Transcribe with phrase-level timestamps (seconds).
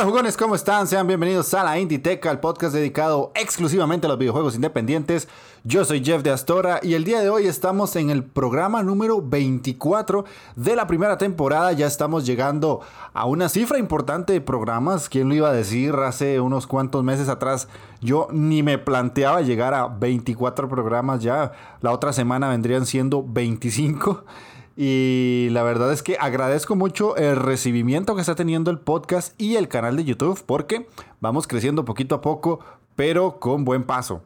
[0.00, 0.86] Hola jugones, ¿cómo están?
[0.86, 5.28] Sean bienvenidos a la Inditeca, el podcast dedicado exclusivamente a los videojuegos independientes.
[5.62, 9.20] Yo soy Jeff de Astora y el día de hoy estamos en el programa número
[9.20, 10.24] 24
[10.56, 11.72] de la primera temporada.
[11.72, 12.80] Ya estamos llegando
[13.12, 15.10] a una cifra importante de programas.
[15.10, 17.68] ¿Quién lo iba a decir hace unos cuantos meses atrás?
[18.00, 21.52] Yo ni me planteaba llegar a 24 programas ya.
[21.82, 24.24] La otra semana vendrían siendo 25.
[24.82, 29.56] Y la verdad es que agradezco mucho el recibimiento que está teniendo el podcast y
[29.56, 30.88] el canal de YouTube porque
[31.20, 32.60] vamos creciendo poquito a poco,
[32.96, 34.22] pero con buen paso.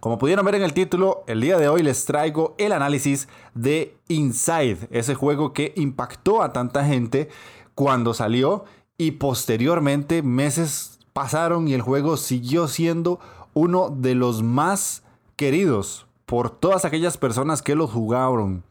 [0.00, 3.94] Como pudieron ver en el título, el día de hoy les traigo el análisis de
[4.08, 7.28] Inside, ese juego que impactó a tanta gente
[7.74, 8.64] cuando salió
[8.96, 13.20] y posteriormente meses pasaron y el juego siguió siendo
[13.52, 15.02] uno de los más
[15.36, 18.64] queridos por todas aquellas personas que lo jugaron.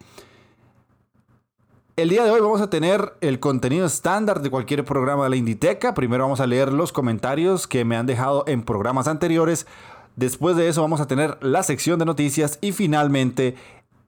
[1.96, 5.36] El día de hoy vamos a tener el contenido estándar de cualquier programa de la
[5.36, 5.94] Inditeca.
[5.94, 9.68] Primero vamos a leer los comentarios que me han dejado en programas anteriores.
[10.16, 13.54] Después de eso vamos a tener la sección de noticias y finalmente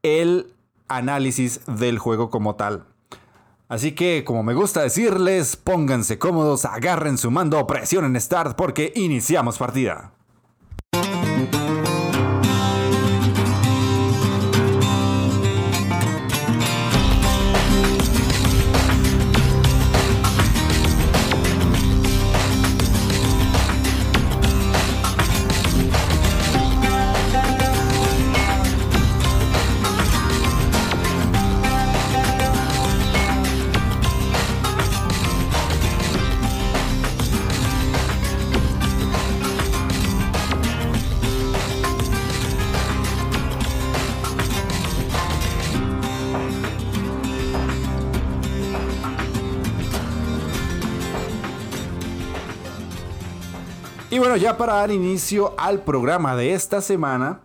[0.02, 0.48] el
[0.88, 2.86] análisis del juego como tal.
[3.68, 9.60] Así que, como me gusta decirles, pónganse cómodos, agarren su mando, presionen Start porque iniciamos
[9.60, 10.12] partida.
[54.36, 57.40] Bueno, ya para dar inicio al programa de esta semana,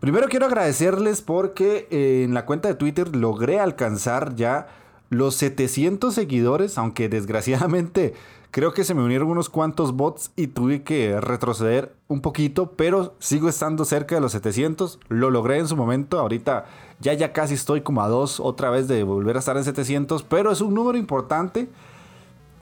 [0.00, 4.68] primero quiero agradecerles porque eh, en la cuenta de Twitter logré alcanzar ya
[5.10, 8.14] los 700 seguidores, aunque desgraciadamente
[8.50, 13.14] creo que se me unieron unos cuantos bots y tuve que retroceder un poquito, pero
[13.18, 16.64] sigo estando cerca de los 700, lo logré en su momento, ahorita
[16.98, 20.22] ya ya casi estoy como a dos otra vez de volver a estar en 700,
[20.22, 21.68] pero es un número importante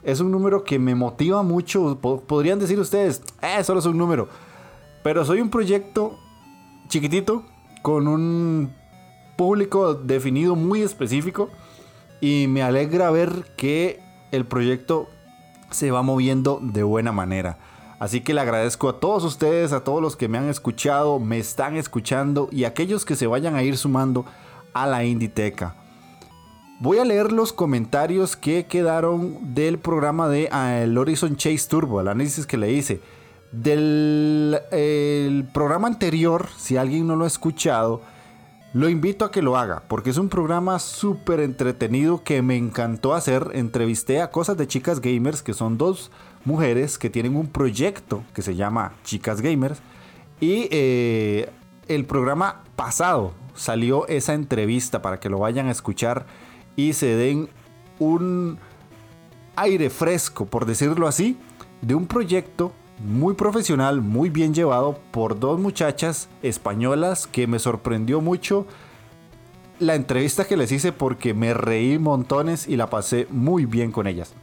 [0.03, 1.99] es un número que me motiva mucho.
[2.01, 4.29] Podrían decir ustedes, eh, solo es un número.
[5.03, 6.19] Pero soy un proyecto
[6.89, 7.45] chiquitito
[7.83, 8.73] con un
[9.37, 11.49] público definido muy específico.
[12.21, 14.01] Y me alegra ver que
[14.31, 15.09] el proyecto
[15.71, 17.59] se va moviendo de buena manera.
[17.99, 21.39] Así que le agradezco a todos ustedes, a todos los que me han escuchado, me
[21.39, 24.25] están escuchando y a aquellos que se vayan a ir sumando
[24.73, 25.77] a la Inditeca.
[26.83, 32.01] Voy a leer los comentarios que quedaron del programa de ah, el Horizon Chase Turbo,
[32.01, 33.03] el análisis que le hice.
[33.53, 34.59] Del
[35.53, 38.01] programa anterior, si alguien no lo ha escuchado,
[38.73, 43.13] lo invito a que lo haga, porque es un programa súper entretenido que me encantó
[43.13, 43.51] hacer.
[43.53, 46.11] Entrevisté a Cosas de Chicas Gamers, que son dos
[46.47, 49.81] mujeres que tienen un proyecto que se llama Chicas Gamers.
[50.41, 51.51] Y eh,
[51.89, 56.25] el programa pasado salió esa entrevista para que lo vayan a escuchar
[56.81, 57.49] y se den
[57.99, 58.59] un
[59.57, 61.37] aire fresco, por decirlo así,
[61.83, 62.73] de un proyecto
[63.05, 68.67] muy profesional, muy bien llevado por dos muchachas españolas que me sorprendió mucho
[69.79, 74.07] la entrevista que les hice porque me reí montones y la pasé muy bien con
[74.07, 74.35] ellas.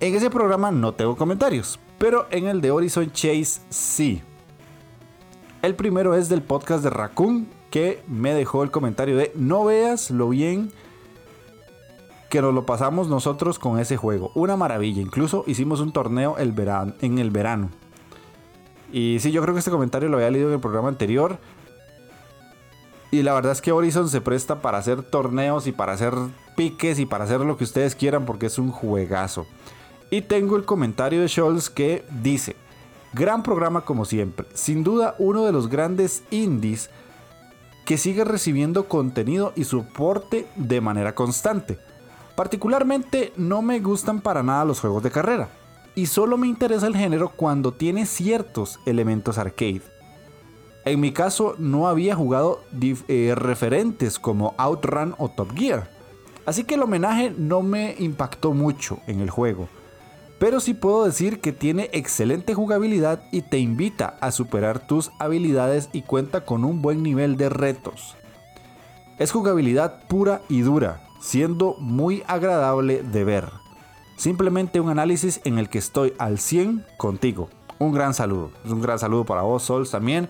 [0.00, 4.22] En ese programa no tengo comentarios, pero en el de Horizon Chase sí.
[5.62, 10.10] El primero es del podcast de Raccoon que me dejó el comentario de no veas
[10.10, 10.70] lo bien
[12.28, 14.30] que nos lo pasamos nosotros con ese juego.
[14.34, 15.00] Una maravilla.
[15.00, 16.54] Incluso hicimos un torneo el
[17.00, 17.70] en el verano.
[18.92, 21.38] Y sí, yo creo que este comentario lo había leído en el programa anterior.
[23.10, 26.12] Y la verdad es que Horizon se presta para hacer torneos y para hacer
[26.56, 29.46] piques y para hacer lo que ustedes quieran porque es un juegazo.
[30.10, 32.54] Y tengo el comentario de Scholz que dice,
[33.14, 36.90] gran programa como siempre, sin duda uno de los grandes indies
[37.84, 41.78] que sigue recibiendo contenido y soporte de manera constante.
[42.36, 45.48] Particularmente no me gustan para nada los juegos de carrera,
[45.94, 49.82] y solo me interesa el género cuando tiene ciertos elementos arcade.
[50.84, 55.90] En mi caso no había jugado eh, referentes como Outrun o Top Gear,
[56.46, 59.68] así que el homenaje no me impactó mucho en el juego.
[60.42, 65.88] Pero sí puedo decir que tiene excelente jugabilidad y te invita a superar tus habilidades
[65.92, 68.16] y cuenta con un buen nivel de retos.
[69.20, 73.50] Es jugabilidad pura y dura, siendo muy agradable de ver.
[74.16, 77.48] Simplemente un análisis en el que estoy al 100 contigo.
[77.78, 78.50] Un gran saludo.
[78.64, 80.28] Un gran saludo para vos, Sols, también.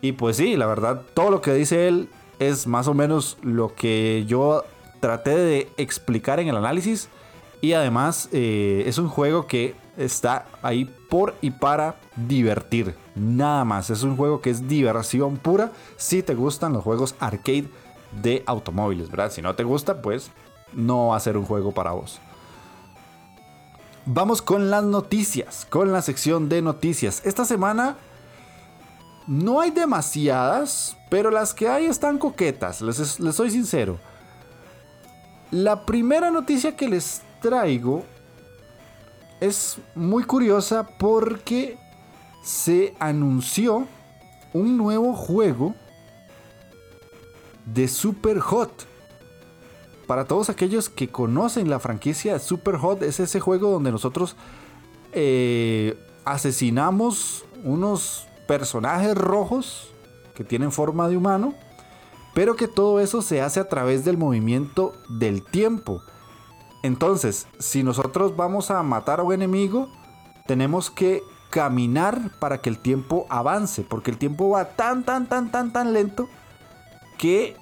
[0.00, 2.08] Y pues sí, la verdad, todo lo que dice él
[2.40, 4.64] es más o menos lo que yo
[4.98, 7.08] traté de explicar en el análisis.
[7.62, 12.96] Y además eh, es un juego que está ahí por y para divertir.
[13.14, 13.88] Nada más.
[13.88, 15.70] Es un juego que es diversión pura.
[15.96, 17.68] Si te gustan los juegos arcade
[18.20, 19.30] de automóviles, ¿verdad?
[19.30, 20.32] Si no te gusta, pues
[20.72, 22.20] no va a ser un juego para vos.
[24.06, 27.22] Vamos con las noticias, con la sección de noticias.
[27.24, 27.96] Esta semana
[29.28, 34.00] no hay demasiadas, pero las que hay están coquetas, les, les soy sincero.
[35.52, 38.04] La primera noticia que les traigo
[39.40, 41.76] es muy curiosa porque
[42.42, 43.86] se anunció
[44.52, 45.74] un nuevo juego
[47.66, 48.86] de Super Hot.
[50.06, 54.36] Para todos aquellos que conocen la franquicia Super Hot, es ese juego donde nosotros
[55.12, 59.92] eh, asesinamos unos personajes rojos
[60.34, 61.54] que tienen forma de humano,
[62.34, 66.02] pero que todo eso se hace a través del movimiento del tiempo.
[66.82, 69.88] Entonces, si nosotros vamos a matar a un enemigo,
[70.46, 75.50] tenemos que caminar para que el tiempo avance, porque el tiempo va tan, tan, tan,
[75.50, 76.28] tan, tan lento
[77.18, 77.56] que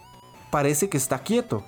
[0.50, 1.64] parece que está quieto.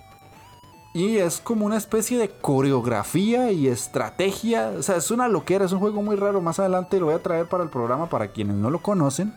[0.94, 4.72] Y es como una especie de coreografía y estrategia.
[4.78, 6.43] O sea, es una loquera, es un juego muy raro.
[6.43, 9.34] Más adelante lo voy a traer para el programa para quienes no lo conocen.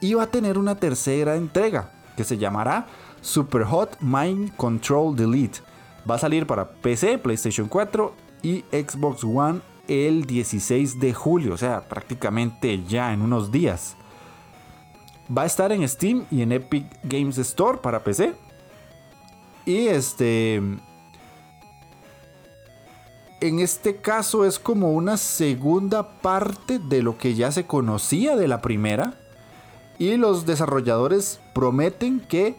[0.00, 2.86] Y va a tener una tercera entrega que se llamará
[3.20, 5.60] Super Hot Mind Control Delete.
[6.08, 11.56] Va a salir para PC, PlayStation 4 y Xbox One el 16 de julio, o
[11.56, 13.96] sea, prácticamente ya en unos días.
[15.36, 18.34] Va a estar en Steam y en Epic Games Store para PC.
[19.64, 20.56] Y este.
[23.40, 28.48] En este caso es como una segunda parte de lo que ya se conocía de
[28.48, 29.14] la primera.
[29.98, 32.54] Y los desarrolladores prometen que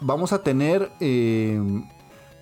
[0.00, 1.60] vamos a tener eh,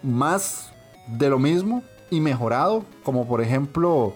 [0.03, 0.73] más
[1.07, 4.15] de lo mismo y mejorado, como por ejemplo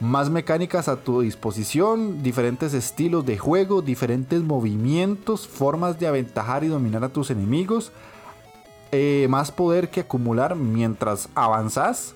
[0.00, 6.68] más mecánicas a tu disposición, diferentes estilos de juego, diferentes movimientos, formas de aventajar y
[6.68, 7.92] dominar a tus enemigos,
[8.92, 12.14] eh, más poder que acumular mientras avanzas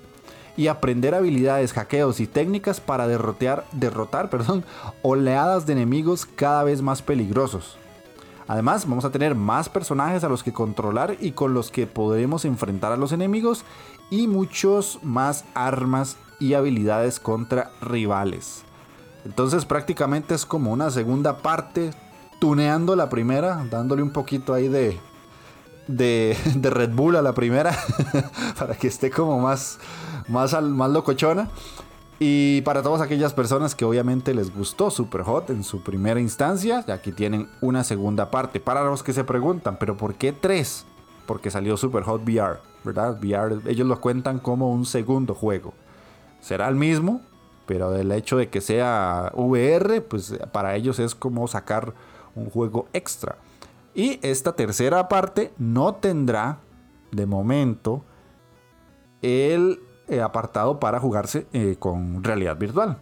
[0.56, 4.64] y aprender habilidades, hackeos y técnicas para derrotear, derrotar perdón,
[5.02, 7.76] oleadas de enemigos cada vez más peligrosos.
[8.46, 12.44] Además, vamos a tener más personajes a los que controlar y con los que podremos
[12.44, 13.64] enfrentar a los enemigos
[14.10, 18.64] y muchos más armas y habilidades contra rivales.
[19.24, 21.90] Entonces prácticamente es como una segunda parte,
[22.38, 24.98] tuneando la primera, dándole un poquito ahí de,
[25.86, 26.36] de,
[26.70, 27.74] Red Bull a la primera,
[28.58, 29.78] para que esté como más,
[30.28, 31.48] más, más locochona.
[32.18, 36.84] Y para todas aquellas personas que obviamente les gustó Super Hot en su primera instancia,
[36.88, 38.60] aquí tienen una segunda parte.
[38.60, 40.86] Para los que se preguntan, ¿pero por qué tres?
[41.26, 43.18] Porque salió Super Hot VR, ¿verdad?
[43.20, 45.74] VR, ellos lo cuentan como un segundo juego.
[46.40, 47.20] Será el mismo,
[47.66, 51.94] pero del hecho de que sea VR, pues para ellos es como sacar
[52.36, 53.38] un juego extra.
[53.94, 56.58] Y esta tercera parte no tendrá,
[57.10, 58.04] de momento,
[59.22, 62.98] el eh, apartado para jugarse eh, con realidad virtual.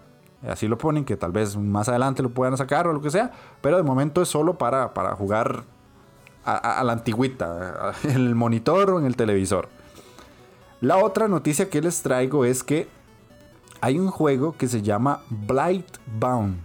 [0.46, 3.30] Así lo ponen, que tal vez más adelante lo puedan sacar o lo que sea,
[3.60, 5.64] pero de momento es solo para, para jugar
[6.44, 9.68] a, la antigüita, en el monitor o en el televisor.
[10.80, 12.88] La otra noticia que les traigo es que
[13.80, 16.58] hay un juego que se llama Blightbound,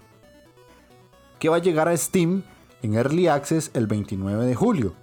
[1.39, 2.43] que va a llegar a Steam
[2.81, 4.93] en Early Access el 29 de julio.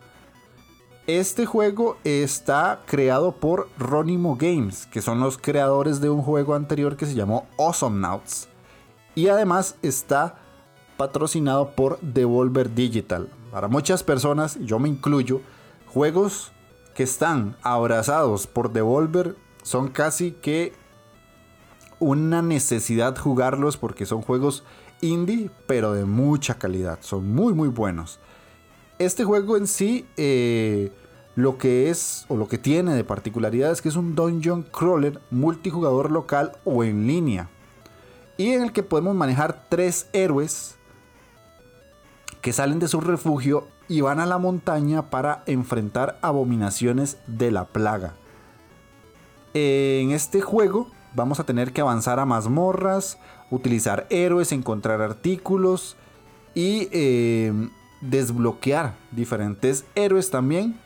[1.07, 6.97] Este juego está creado por Ronimo Games, que son los creadores de un juego anterior
[6.97, 8.49] que se llamó Awesome Nauts.
[9.15, 10.37] Y además está
[10.97, 13.29] patrocinado por Devolver Digital.
[13.53, 15.43] Para muchas personas, yo me incluyo,
[15.89, 16.53] juegos
[16.95, 20.73] que están abrazados por Devolver son casi que
[21.99, 24.65] una necesidad jugarlos porque son juegos
[25.03, 27.01] indie, pero de mucha calidad.
[27.03, 28.21] Son muy, muy buenos.
[28.99, 30.93] Este juego en sí eh,
[31.35, 35.21] lo que es o lo que tiene de particularidad es que es un dungeon crawler
[35.31, 37.49] multijugador local o en línea.
[38.37, 40.77] Y en el que podemos manejar tres héroes
[42.41, 47.65] que salen de su refugio y van a la montaña para enfrentar abominaciones de la
[47.67, 48.15] plaga.
[49.55, 53.19] En este juego vamos a tener que avanzar a mazmorras,
[53.51, 55.97] utilizar héroes, encontrar artículos
[56.55, 57.53] y eh,
[58.09, 60.77] desbloquear diferentes héroes también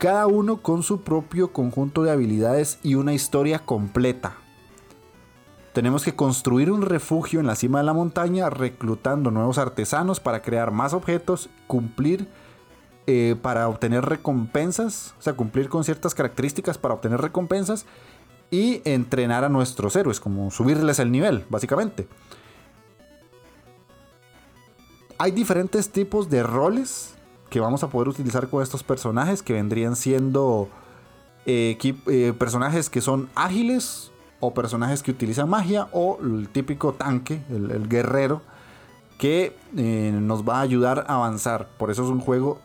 [0.00, 4.36] cada uno con su propio conjunto de habilidades y una historia completa.
[5.74, 10.40] Tenemos que construir un refugio en la cima de la montaña, reclutando nuevos artesanos para
[10.40, 12.28] crear más objetos, cumplir
[13.06, 17.84] eh, para obtener recompensas, o sea, cumplir con ciertas características para obtener recompensas
[18.50, 22.08] y entrenar a nuestros héroes, como subirles el nivel, básicamente.
[25.22, 27.14] Hay diferentes tipos de roles
[27.50, 30.70] que vamos a poder utilizar con estos personajes que vendrían siendo
[31.44, 37.42] eh, eh, personajes que son ágiles o personajes que utilizan magia o el típico tanque,
[37.50, 38.40] el, guerrero
[39.18, 41.68] que eh, nos va a ayudar a avanzar.
[41.76, 42.58] Por eso es un juego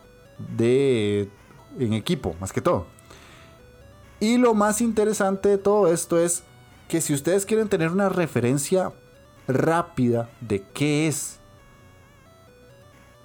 [0.56, 1.30] de
[1.78, 2.86] en equipo, más que todo.
[4.22, 6.44] Y lo más interesante de todo esto es
[6.88, 8.94] que si ustedes quieren tener una referencia
[9.46, 11.42] rápida de qué es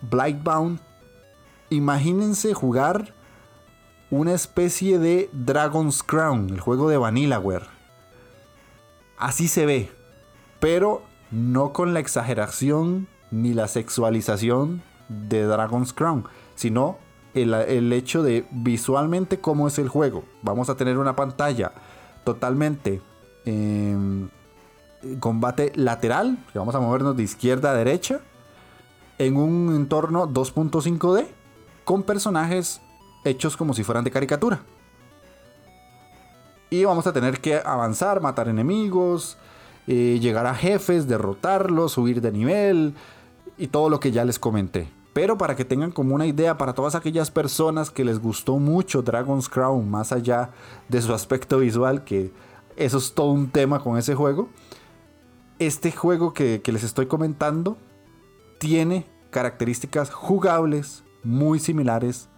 [0.02, 0.80] Blightbound
[1.70, 3.14] imagínense jugar
[4.10, 7.66] una especie de Dragon's Crown, el juego de Vanillaware.
[9.16, 9.90] Así se ve,
[10.58, 16.24] pero no con la exageración ni la sexualización de Dragon's Crown,
[16.56, 16.98] sino
[17.34, 20.24] el, hecho de visualmente cómo es el juego.
[20.42, 21.72] Vamos a tener una pantalla
[22.24, 23.00] totalmente
[23.44, 24.28] em,
[25.20, 28.20] combate lateral, vamos a movernos de izquierda a derecha,
[29.20, 31.26] en un entorno 2.5D
[31.84, 32.80] con personajes
[33.22, 34.62] hechos como si fueran de caricatura.
[36.70, 39.36] Y vamos a tener que avanzar, matar enemigos,
[39.86, 42.94] eh, llegar a jefes, derrotarlos, subir de nivel
[43.58, 44.88] y todo lo que ya les comenté.
[45.12, 49.02] Pero para que tengan como una idea para todas aquellas personas que les gustó mucho
[49.02, 50.48] Dragon's Crown, más allá
[50.88, 52.32] de su aspecto visual, que
[52.76, 54.48] eso es todo un tema con ese juego,
[55.58, 57.76] este juego que les estoy comentando
[58.60, 62.28] tiene características jugables, muy similares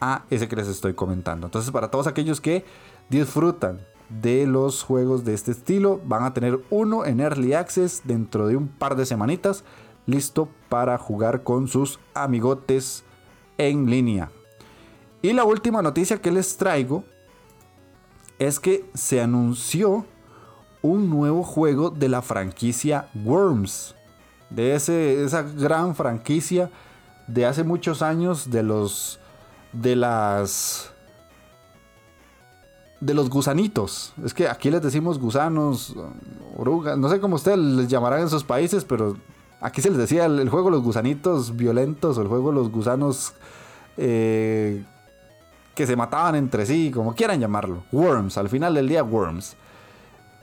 [0.00, 1.48] a ese que les estoy comentando.
[1.48, 2.64] Entonces, para todos aquellos que
[3.10, 8.46] disfrutan de los juegos de este estilo, van a tener uno en Early Access dentro
[8.46, 9.64] de un par de semanitas,
[10.06, 13.02] listo para jugar con sus amigotes
[13.58, 14.30] en línea.
[15.20, 17.02] Y la última noticia que les traigo
[18.38, 20.06] es que se anunció
[20.80, 23.96] un nuevo juego de la franquicia Worms.
[24.54, 26.70] De ese, esa gran franquicia
[27.26, 29.18] de hace muchos años de los
[29.72, 30.92] de las
[33.00, 34.12] de los gusanitos.
[34.24, 35.94] Es que aquí les decimos gusanos,
[36.56, 39.16] orugas, no sé cómo ustedes les llamarán en sus países, pero
[39.60, 42.70] aquí se les decía el, juego de los gusanitos violentos o el juego de los
[42.70, 43.34] gusanos
[43.96, 44.84] eh,
[45.74, 47.82] que se mataban entre sí, como quieran llamarlo.
[47.90, 49.56] Worms, al final del día Worms.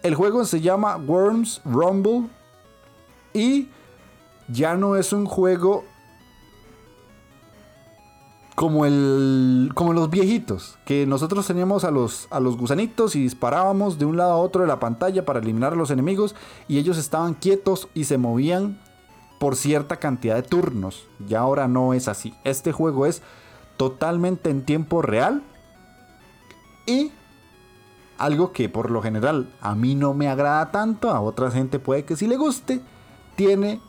[0.04, 2.28] El juego se llama Worms Rumble
[3.34, 3.70] y
[4.52, 5.86] ya no es un juego
[8.56, 13.98] como el como los viejitos, que nosotros teníamos a los a los gusanitos y disparábamos
[13.98, 16.36] de un lado a otro de la pantalla para eliminar a los enemigos
[16.68, 18.78] y ellos estaban quietos y se movían
[19.40, 21.08] por cierta cantidad de turnos.
[21.26, 22.34] Y ahora no es así.
[22.44, 23.22] Este juego es
[23.78, 25.42] totalmente en tiempo real
[26.86, 27.14] y
[28.18, 32.04] algo que por lo general a mí no me agrada tanto, a otra gente puede
[32.04, 32.82] que sí le guste,
[33.38, 33.80] tiene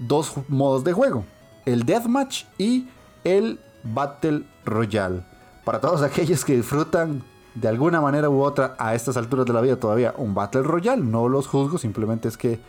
[0.00, 1.24] dos modos de juego,
[1.66, 2.88] el deathmatch y
[3.22, 5.22] el Battle Royale.
[5.64, 7.22] Para todos aquellos que disfrutan
[7.54, 11.02] de alguna manera u otra a estas alturas de la vida todavía un Battle Royale,
[11.02, 12.60] no los juzgo, simplemente es que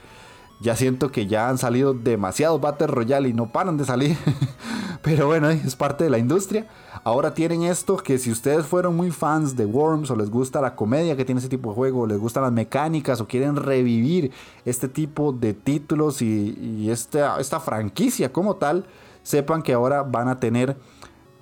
[0.61, 4.15] ya siento que ya han salido demasiados Battle Royale y no paran de salir.
[5.01, 6.67] Pero bueno, es parte de la industria.
[7.03, 10.75] Ahora tienen esto que si ustedes fueron muy fans de Worms o les gusta la
[10.75, 14.31] comedia que tiene ese tipo de juego, o les gustan las mecánicas o quieren revivir
[14.65, 18.85] este tipo de títulos y, esta, esta franquicia como tal,
[19.23, 20.77] sepan que ahora van a tener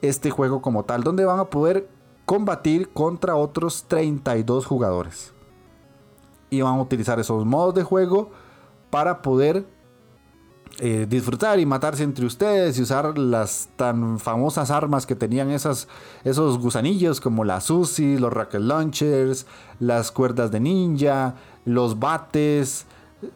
[0.01, 1.89] este juego como tal, donde van a poder
[2.25, 5.33] combatir contra otros 32 jugadores.
[6.49, 8.31] Y van a utilizar esos modos de juego
[8.89, 9.65] para poder
[10.79, 15.87] eh, disfrutar y matarse entre ustedes y usar las tan famosas armas que tenían esas,
[16.23, 19.45] esos gusanillos como las UCI, los rocket launchers,
[19.79, 22.85] las cuerdas de ninja, los bates,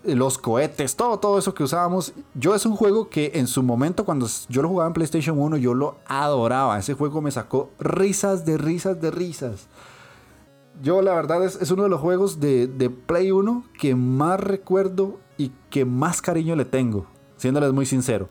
[0.04, 2.14] los cohetes, todo, todo eso que usábamos.
[2.34, 5.58] Yo es un juego que en su momento, cuando yo lo jugaba en PlayStation 1,
[5.58, 6.80] yo lo adoraba.
[6.80, 9.68] Ese juego me sacó risas de risas de risas.
[10.82, 14.40] Yo la verdad es, es uno de los juegos de, de, Play 1 que más
[14.40, 17.06] recuerdo y que más cariño le tengo,
[17.44, 18.30] siéndoles muy sincero.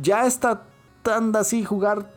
[0.00, 0.62] Ya está
[1.02, 2.12] tan así jugar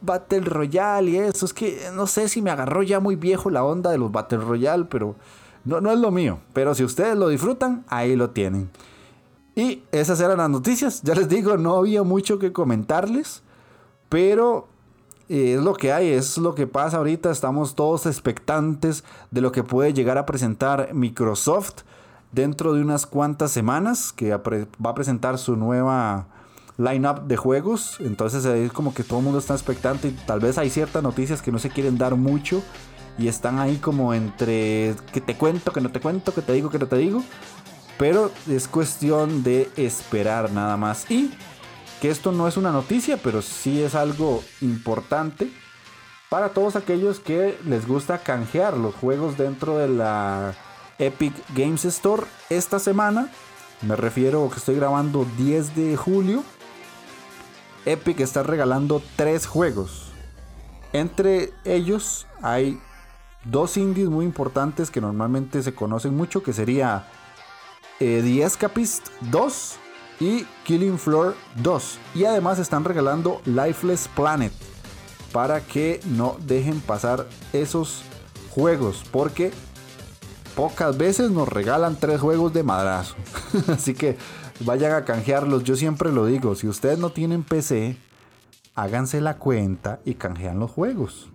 [0.00, 3.62] Battle Royale y eso, es que no sé si me agarró ya muy viejo la
[3.62, 5.14] onda de los Battle Royale, pero
[5.64, 6.40] no, no es lo mío.
[6.52, 8.68] Pero si ustedes lo disfrutan, ahí lo tienen.
[9.54, 11.00] Y esas eran las noticias.
[11.02, 13.44] Ya les digo, no había mucho que comentarles,
[14.08, 14.66] pero
[15.28, 17.30] eh, es lo que hay, es lo que pasa ahorita.
[17.30, 21.84] Estamos todos expectantes de lo que puede llegar a presentar Microsoft
[22.36, 26.26] dentro de unas cuantas semanas, que va a presentar su nueva
[26.76, 27.96] line-up de juegos.
[28.00, 31.40] Entonces es como que todo el mundo está expectante y tal vez hay ciertas noticias
[31.42, 32.62] que no se quieren dar mucho
[33.18, 36.68] y están ahí como entre que te cuento, que no te cuento, que te digo,
[36.68, 37.24] que no te digo.
[37.98, 41.10] Pero es cuestión de esperar nada más.
[41.10, 41.32] Y
[42.02, 45.50] que esto no es una noticia, pero sí es algo importante
[46.28, 50.54] para todos aquellos que les gusta canjear los juegos dentro de la
[50.98, 53.30] Epic Games Store esta semana.
[53.82, 56.42] Me refiero que estoy grabando 10 de julio.
[57.84, 60.10] Epic está regalando tres juegos.
[60.92, 62.80] Entre ellos hay
[63.44, 67.06] dos indies muy importantes que normalmente se conocen mucho, que sería
[68.00, 69.76] eh, The Escapist 2
[70.20, 71.98] y Killing Floor 2.
[72.14, 74.52] Y además están regalando Lifeless Planet
[75.32, 78.02] para que no dejen pasar esos
[78.50, 79.52] juegos, porque
[80.56, 83.14] pocas veces nos regalan tres juegos de madrazo.
[83.68, 84.16] Así que
[84.60, 85.62] vayan a canjearlos.
[85.62, 87.96] Yo siempre lo digo, si ustedes no tienen PC,
[88.74, 91.28] háganse la cuenta y canjean los juegos.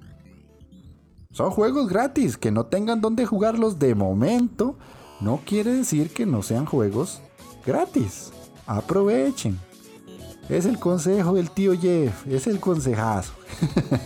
[1.32, 4.78] Son juegos gratis, que no tengan donde jugarlos de momento,
[5.22, 7.22] no quiere decir que no sean juegos
[7.66, 8.32] gratis.
[8.66, 9.58] Aprovechen.
[10.50, 13.32] Es el consejo del tío Jeff, es el consejazo.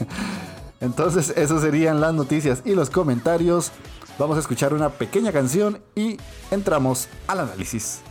[0.81, 3.71] Entonces, eso serían las noticias y los comentarios.
[4.17, 6.17] Vamos a escuchar una pequeña canción y
[6.49, 8.01] entramos al análisis.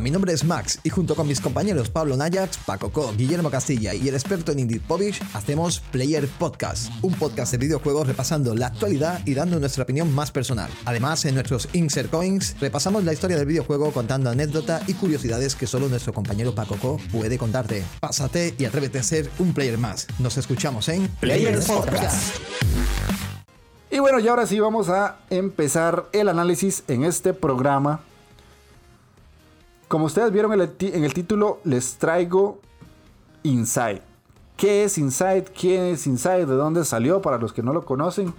[0.00, 3.50] Hola, mi nombre es Max y junto con mis compañeros Pablo Nayax, Paco Co, Guillermo
[3.50, 8.54] Castilla y el experto en Indie Publish, hacemos Player Podcast, un podcast de videojuegos repasando
[8.54, 10.70] la actualidad y dando nuestra opinión más personal.
[10.86, 15.66] Además, en nuestros Insert Coins repasamos la historia del videojuego contando anécdotas y curiosidades que
[15.66, 17.84] solo nuestro compañero Paco Co puede contarte.
[18.00, 20.06] Pásate y atrévete a ser un player más.
[20.18, 22.38] Nos escuchamos en Player Podcast.
[23.90, 28.00] Y bueno, y ahora sí vamos a empezar el análisis en este programa
[29.90, 30.60] como ustedes vieron en
[31.04, 32.60] el, título, les traigo
[33.42, 34.00] Inside.
[34.56, 35.46] ¿Qué es Inside?
[35.46, 36.46] ¿Quién es Inside?
[36.46, 37.20] ¿De dónde salió?
[37.20, 38.32] Para los que no lo conocen.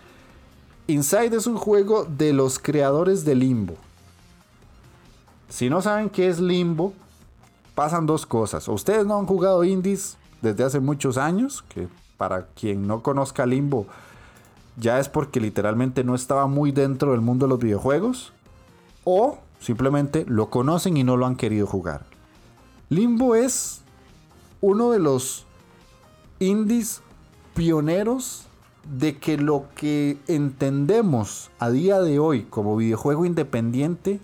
[0.87, 3.73] Inside es un juego de los creadores de Limbo.
[5.49, 6.93] Si no saben qué es Limbo,
[7.75, 8.69] pasan dos cosas.
[8.69, 13.87] ustedes no han jugado indies desde hace muchos años, que para quien no conozca Limbo,
[14.77, 18.31] ya es porque literalmente no estaba muy dentro del mundo de los videojuegos.
[19.03, 22.03] O Simplemente lo conocen y no lo han querido jugar.
[22.89, 23.83] Limbo es
[24.59, 25.45] uno de los
[26.39, 27.01] indies
[27.53, 28.47] pioneros
[28.91, 34.19] de que lo que entendemos a día de hoy como videojuego independiente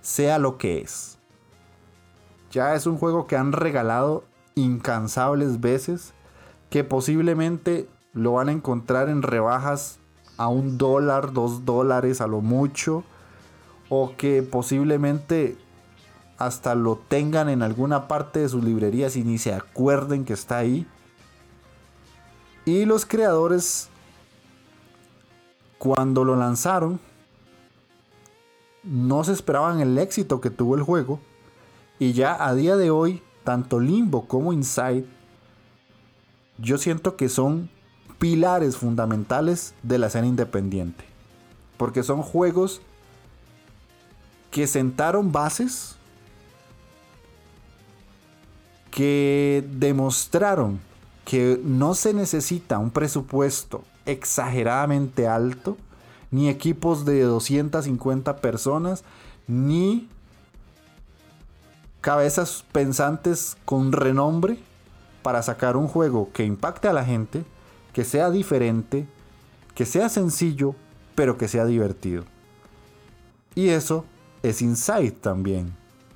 [0.00, 1.18] sea lo que es.
[2.50, 6.14] Ya es un juego que han regalado incansables veces,
[6.70, 9.98] que posiblemente lo van a encontrar en rebajas
[10.38, 13.04] a un dólar, dos dólares a lo mucho
[13.94, 15.58] o que posiblemente
[16.38, 20.56] hasta lo tengan en alguna parte de sus librerías y ni se acuerden que está
[20.56, 20.86] ahí.
[22.64, 23.90] Y los creadores,
[25.76, 27.00] cuando lo lanzaron,
[28.82, 31.20] no se esperaban el éxito que tuvo el juego.
[31.98, 35.04] Y ya a día de hoy, tanto Limbo como Inside,
[36.56, 37.68] yo siento que son
[38.18, 41.04] pilares fundamentales de la escena independiente.
[41.76, 42.80] Porque son juegos
[44.52, 45.96] que sentaron bases,
[48.90, 50.78] que demostraron
[51.24, 55.78] que no se necesita un presupuesto exageradamente alto,
[56.30, 59.04] ni equipos de 250 personas,
[59.46, 60.08] ni
[62.02, 64.58] cabezas pensantes con renombre
[65.22, 67.44] para sacar un juego que impacte a la gente,
[67.94, 69.06] que sea diferente,
[69.74, 70.74] que sea sencillo,
[71.14, 72.24] pero que sea divertido.
[73.54, 74.04] Y eso
[74.42, 75.74] es Inside también.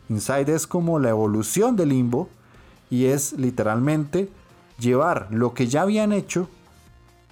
[0.08, 2.28] Inside es como la evolución de Limbo
[2.90, 4.30] y es literalmente
[4.78, 6.48] llevar lo que ya habían hecho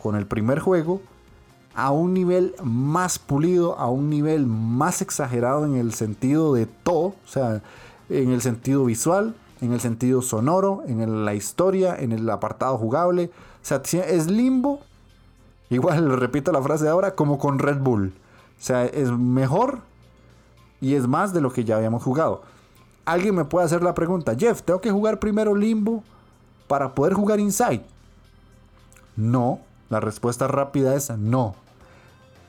[0.00, 1.00] con el primer juego
[1.74, 7.07] a un nivel más pulido, a un nivel más exagerado en el sentido de todo,
[7.07, 7.62] o sea,
[8.09, 13.30] en el sentido visual, en el sentido sonoro, en la historia, en el apartado jugable.
[13.62, 14.80] O sea, es limbo,
[15.70, 18.12] igual repito la frase de ahora, como con Red Bull.
[18.59, 19.80] O sea, es mejor
[20.80, 22.42] y es más de lo que ya habíamos jugado.
[23.04, 26.02] Alguien me puede hacer la pregunta, Jeff, ¿tengo que jugar primero Limbo
[26.68, 27.82] para poder jugar Inside?
[29.16, 29.60] No,
[29.90, 31.54] la respuesta rápida es no.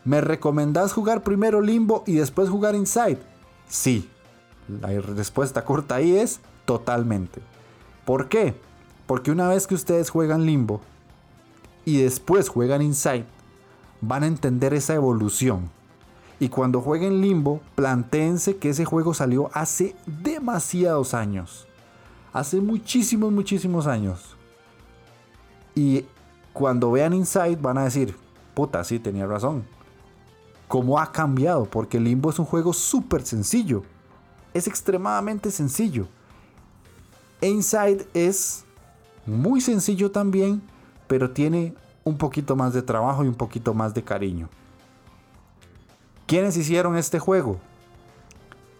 [0.03, 3.19] ¿Me recomendás jugar primero Limbo y después jugar Inside?
[3.67, 4.09] Sí.
[4.81, 7.41] La respuesta corta ahí es totalmente.
[8.05, 8.55] ¿Por qué?
[9.07, 10.81] Porque una vez que ustedes juegan Limbo
[11.85, 13.25] y después juegan Inside,
[14.01, 15.69] van a entender esa evolución.
[16.39, 21.65] Y cuando jueguen Limbo, plantéense que ese juego salió hace demasiados años.
[22.34, 24.36] Hace muchísimos, muchísimos años.
[25.76, 26.06] Y
[26.52, 28.15] cuando vean Inside van a decir,
[28.54, 29.63] puta, sí, tenía razón.
[30.67, 31.65] ¿Cómo ha cambiado?
[31.65, 33.84] Porque Limbo es un juego súper sencillo.
[34.54, 36.08] Es extremadamente sencillo.
[37.39, 38.65] E Inside es
[39.26, 40.62] muy sencillo también,
[41.08, 44.50] pero tiene un poquito más de trabajo y un poquito más de cariño.
[46.27, 47.59] ¿Quiénes hicieron este juego?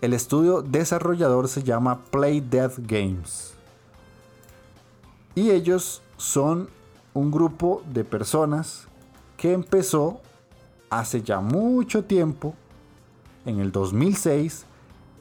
[0.02, 3.54] El estudio desarrollador se llama Play Dead Games.
[5.36, 6.70] Y ellos son
[7.14, 8.88] un grupo de personas
[9.38, 10.22] que empezó
[10.90, 12.56] hace ya mucho tiempo,
[13.46, 14.66] en el 2006,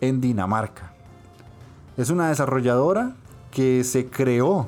[0.01, 0.95] en Dinamarca.
[1.99, 3.17] Es una desarrolladora
[3.51, 4.67] que se creó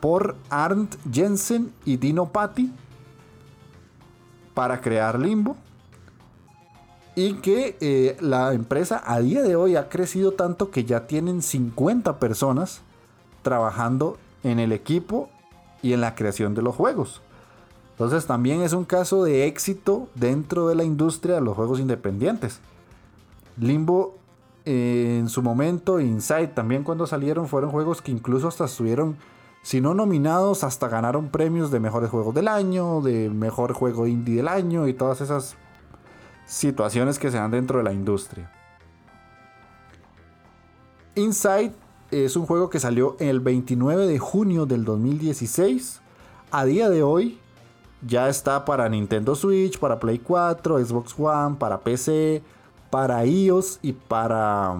[0.00, 2.72] por Arndt Jensen y Dino Patti
[4.60, 5.56] para crear Limbo.
[7.16, 11.40] Y que eh, la empresa a día de hoy ha crecido tanto que ya tienen
[11.40, 12.82] 50 personas
[13.40, 15.30] trabajando en el equipo
[15.80, 17.22] y en la creación de los juegos.
[17.92, 22.60] Entonces también es un caso de éxito dentro de la industria de los juegos independientes.
[23.56, 24.18] Limbo
[24.66, 29.16] eh, en su momento, Inside también cuando salieron fueron juegos que incluso hasta estuvieron
[29.62, 34.36] si no nominados, hasta ganaron premios de mejores juegos del año, de mejor juego indie
[34.36, 35.56] del año y todas esas
[36.46, 38.50] situaciones que se dan dentro de la industria.
[41.14, 41.72] Inside
[42.10, 46.00] es un juego que salió el 29 de junio del 2016.
[46.50, 47.38] A día de hoy
[48.06, 52.42] ya está para Nintendo Switch, para Play 4, Xbox One, para PC,
[52.90, 54.74] para iOS y para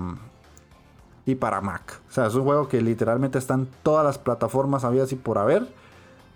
[1.27, 2.01] y para Mac.
[2.09, 5.39] O sea, es un juego que literalmente está en todas las plataformas habidas y por
[5.39, 5.69] haber.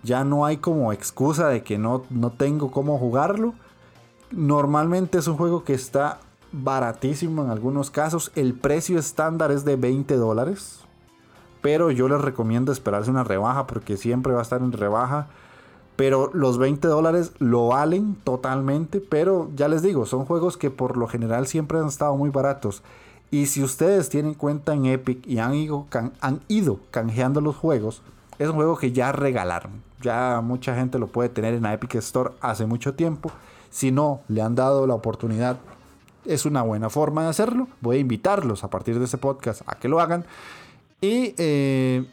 [0.03, 3.53] Ya no hay como excusa de que no, no tengo cómo jugarlo.
[4.31, 6.19] Normalmente es un juego que está
[6.51, 8.31] baratísimo en algunos casos.
[8.35, 10.81] El precio estándar es de 20 dólares.
[11.61, 15.27] Pero yo les recomiendo esperarse una rebaja porque siempre va a estar en rebaja.
[15.95, 18.99] Pero los 20 dólares lo valen totalmente.
[18.99, 22.83] Pero ya les digo, son juegos que por lo general siempre han estado muy baratos.
[23.31, 25.87] Y si ustedes tienen cuenta en Epic y han ido,
[26.21, 28.01] han ido canjeando los juegos,
[28.37, 29.83] es un juego que ya regalaron.
[30.01, 33.31] Ya mucha gente lo puede tener en la Epic Store hace mucho tiempo.
[33.69, 35.57] Si no le han dado la oportunidad,
[36.25, 37.67] es una buena forma de hacerlo.
[37.81, 40.25] Voy a invitarlos a partir de este podcast a que lo hagan.
[41.01, 42.05] Y eh,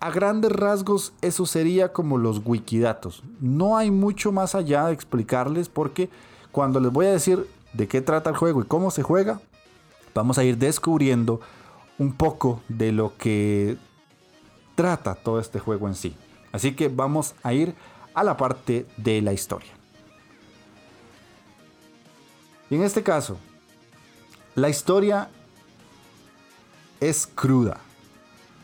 [0.00, 3.22] a grandes rasgos, eso sería como los wikidatos.
[3.40, 6.10] No hay mucho más allá de explicarles porque
[6.52, 9.40] cuando les voy a decir de qué trata el juego y cómo se juega,
[10.14, 11.40] vamos a ir descubriendo
[11.98, 13.76] un poco de lo que
[14.74, 16.16] trata todo este juego en sí.
[16.52, 17.74] Así que vamos a ir
[18.14, 19.72] a la parte de la historia.
[22.70, 23.36] Y en este caso,
[24.54, 25.28] la historia
[27.00, 27.78] es cruda.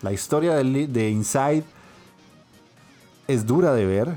[0.03, 1.65] La historia de, de Inside
[3.29, 4.17] es dura de ver,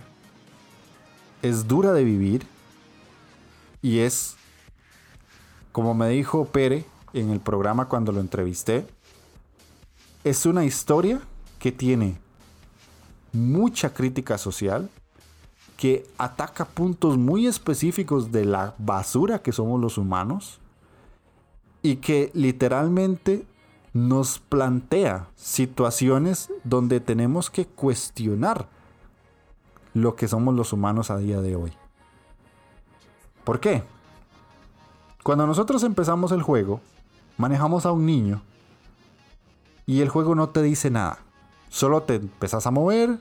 [1.42, 2.48] es dura de vivir
[3.82, 4.36] y es,
[5.72, 8.86] como me dijo Pere en el programa cuando lo entrevisté,
[10.24, 11.22] es una historia
[11.60, 12.18] que tiene
[13.32, 14.90] mucha crítica social,
[15.78, 20.60] que ataca puntos muy específicos de la basura que somos los humanos
[21.82, 23.46] y que literalmente
[23.92, 28.68] nos plantea situaciones donde tenemos que cuestionar
[29.94, 31.74] lo que somos los humanos a día de hoy.
[33.44, 33.84] ¿Por qué?
[35.22, 36.82] Cuando nosotros empezamos el juego,
[37.38, 38.42] manejamos a un niño
[39.86, 41.20] y el juego no te dice nada.
[41.70, 43.20] Solo te empezás a mover,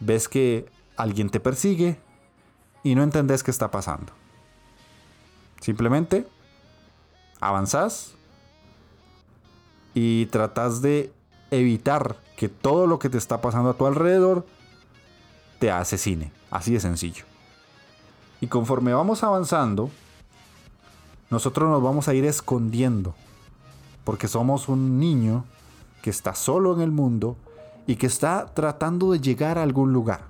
[0.00, 1.98] ves que alguien te persigue
[2.82, 4.12] y no entendés qué está pasando.
[5.60, 6.26] Simplemente
[7.40, 8.14] avanzás
[9.94, 11.12] y tratas de
[11.50, 14.46] evitar que todo lo que te está pasando a tu alrededor
[15.58, 16.32] te asesine.
[16.50, 17.24] Así de sencillo.
[18.40, 19.90] Y conforme vamos avanzando,
[21.30, 23.14] nosotros nos vamos a ir escondiendo.
[24.04, 25.44] Porque somos un niño
[26.02, 27.36] que está solo en el mundo
[27.86, 30.28] y que está tratando de llegar a algún lugar.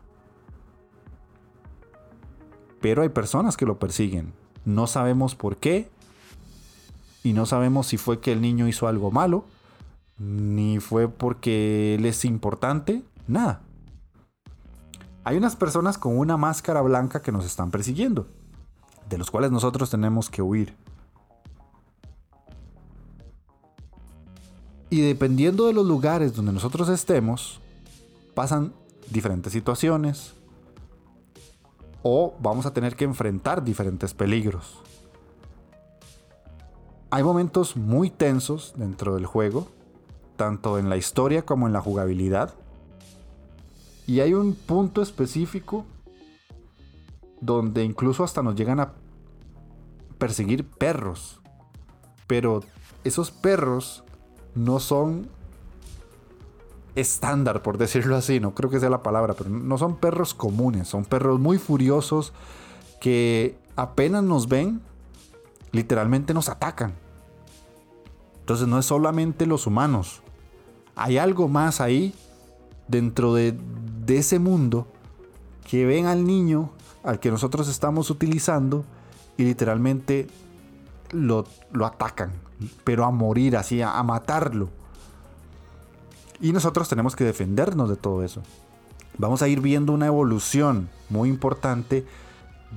[2.80, 4.32] Pero hay personas que lo persiguen.
[4.64, 5.90] No sabemos por qué.
[7.22, 9.46] Y no sabemos si fue que el niño hizo algo malo.
[10.18, 13.02] Ni fue porque él es importante.
[13.26, 13.62] Nada.
[15.24, 18.28] Hay unas personas con una máscara blanca que nos están persiguiendo.
[19.08, 20.76] De los cuales nosotros tenemos que huir.
[24.94, 27.58] Y dependiendo de los lugares donde nosotros estemos,
[28.32, 28.72] pasan
[29.10, 30.34] diferentes situaciones
[32.04, 34.78] o vamos a tener que enfrentar diferentes peligros.
[37.10, 39.66] Hay momentos muy tensos dentro del juego,
[40.36, 42.54] tanto en la historia como en la jugabilidad.
[44.06, 45.86] Y hay un punto específico
[47.40, 48.92] donde incluso hasta nos llegan a
[50.18, 51.40] perseguir perros.
[52.28, 52.62] Pero
[53.02, 54.03] esos perros
[54.54, 55.28] no son
[56.94, 60.88] estándar, por decirlo así, no creo que sea la palabra, pero no son perros comunes,
[60.88, 62.32] son perros muy furiosos
[63.00, 64.80] que apenas nos ven,
[65.72, 66.94] literalmente nos atacan.
[68.40, 70.22] Entonces no es solamente los humanos,
[70.96, 72.14] hay algo más ahí
[72.88, 73.56] dentro de,
[74.06, 74.86] ese mundo
[75.68, 76.70] que ven al niño
[77.02, 78.84] al que nosotros estamos utilizando
[79.36, 80.28] y literalmente
[81.10, 82.32] lo, lo atacan,
[82.84, 84.68] pero a morir así, a, matarlo.
[86.40, 88.42] Y nosotros tenemos que defendernos de todo eso.
[89.18, 92.04] Vamos a ir viendo una evolución muy importante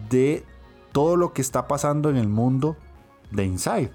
[0.10, 0.46] de
[0.92, 2.78] todo lo que está pasando en el mundo
[3.32, 3.92] de Inside.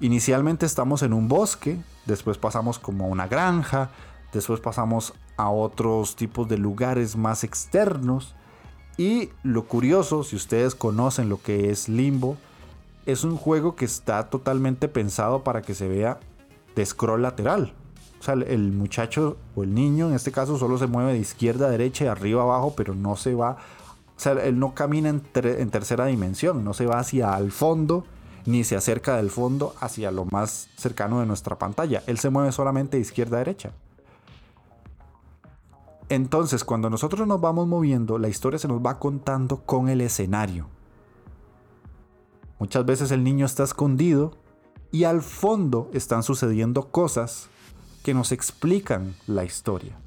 [0.00, 3.90] Inicialmente estamos en un bosque, después pasamos como a una granja,
[4.32, 8.34] después pasamos a otros tipos de lugares más externos.
[8.96, 12.36] Y lo curioso, si ustedes conocen lo que es Limbo,
[13.10, 16.20] es un juego que está totalmente pensado para que se vea
[16.74, 17.72] de scroll lateral.
[18.20, 21.66] O sea, el muchacho o el niño en este caso solo se mueve de izquierda
[21.66, 23.56] a derecha y arriba a abajo, pero no se va.
[24.16, 25.20] O sea, él no camina en,
[25.70, 28.04] tercera dimensión, no se va hacia el fondo
[28.46, 32.02] ni se acerca del fondo hacia lo más cercano de nuestra pantalla.
[32.06, 33.72] Él se mueve solamente de izquierda a derecha.
[36.08, 40.66] Entonces, cuando nosotros nos vamos moviendo, la historia se nos va contando con el escenario.
[42.60, 44.36] Muchas veces el niño está escondido
[44.92, 47.48] y al fondo están sucediendo cosas
[48.04, 49.98] que nos explican la historia.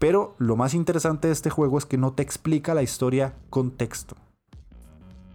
[0.00, 3.70] Pero lo más interesante de este juego es que no te explica la historia con
[3.70, 4.16] texto.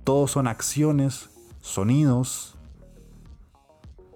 [0.04, 1.30] Todos son acciones,
[1.62, 2.56] sonidos,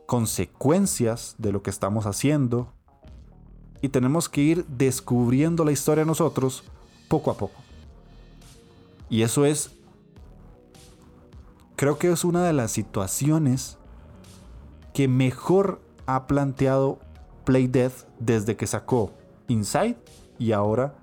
[0.06, 2.74] consecuencias de lo que estamos haciendo.
[3.82, 6.66] Y tenemos que ir descubriendo la historia nosotros
[7.08, 7.62] poco a poco.
[9.10, 9.72] Y eso es,
[11.80, 13.78] creo que es una de las situaciones
[14.94, 17.00] que mejor ha planteado
[17.46, 19.14] Play Death desde que sacó
[19.48, 19.96] Inside
[20.38, 20.96] y ahora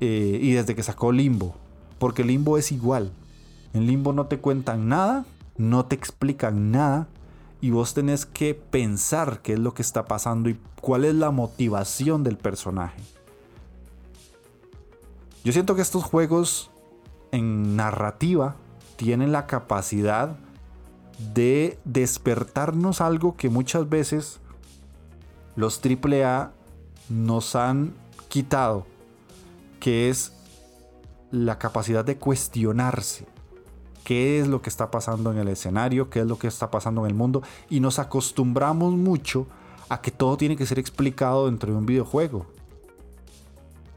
[0.00, 1.54] eh, y desde que sacó Limbo.
[1.98, 3.12] Porque Limbo es igual.
[3.72, 5.24] En Limbo no te cuentan nada,
[5.56, 7.08] no te explican nada
[7.62, 11.30] y vos tenés que pensar qué es lo que está pasando y cuál es la
[11.30, 13.00] motivación del personaje.
[15.44, 16.70] Yo siento que estos juegos
[17.32, 18.56] en narrativa
[18.96, 20.36] tienen la capacidad
[21.34, 24.40] de despertarnos algo que muchas veces
[25.54, 26.52] los AAA
[27.08, 27.94] nos han
[28.28, 28.86] quitado,
[29.80, 30.32] que es
[31.30, 33.26] la capacidad de cuestionarse
[34.06, 37.00] qué es lo que está pasando en el escenario, qué es lo que está pasando
[37.00, 39.48] en el mundo, y nos acostumbramos mucho
[39.88, 42.46] a que todo tiene que ser explicado dentro de un videojuego.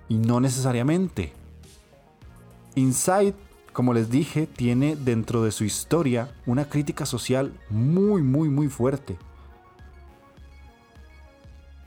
[0.07, 1.31] Y no necesariamente.
[2.73, 3.35] Inside,
[3.73, 9.17] como les dije, tiene dentro de su historia una crítica social muy, muy, muy fuerte.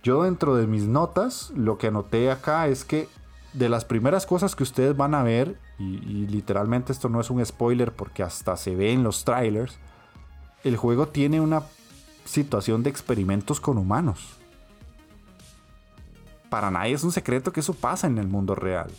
[0.03, 3.09] Yo dentro de mis notas, lo que anoté acá es que
[3.53, 7.45] de las primeras cosas que ustedes van a ver, y, literalmente esto no es un
[7.45, 9.79] spoiler porque hasta se ve en los trailers,
[10.65, 11.63] el juego tiene una
[12.25, 14.39] situación de experimentos con humanos.
[16.49, 18.91] Para nadie es un secreto que eso pasa en el mundo real.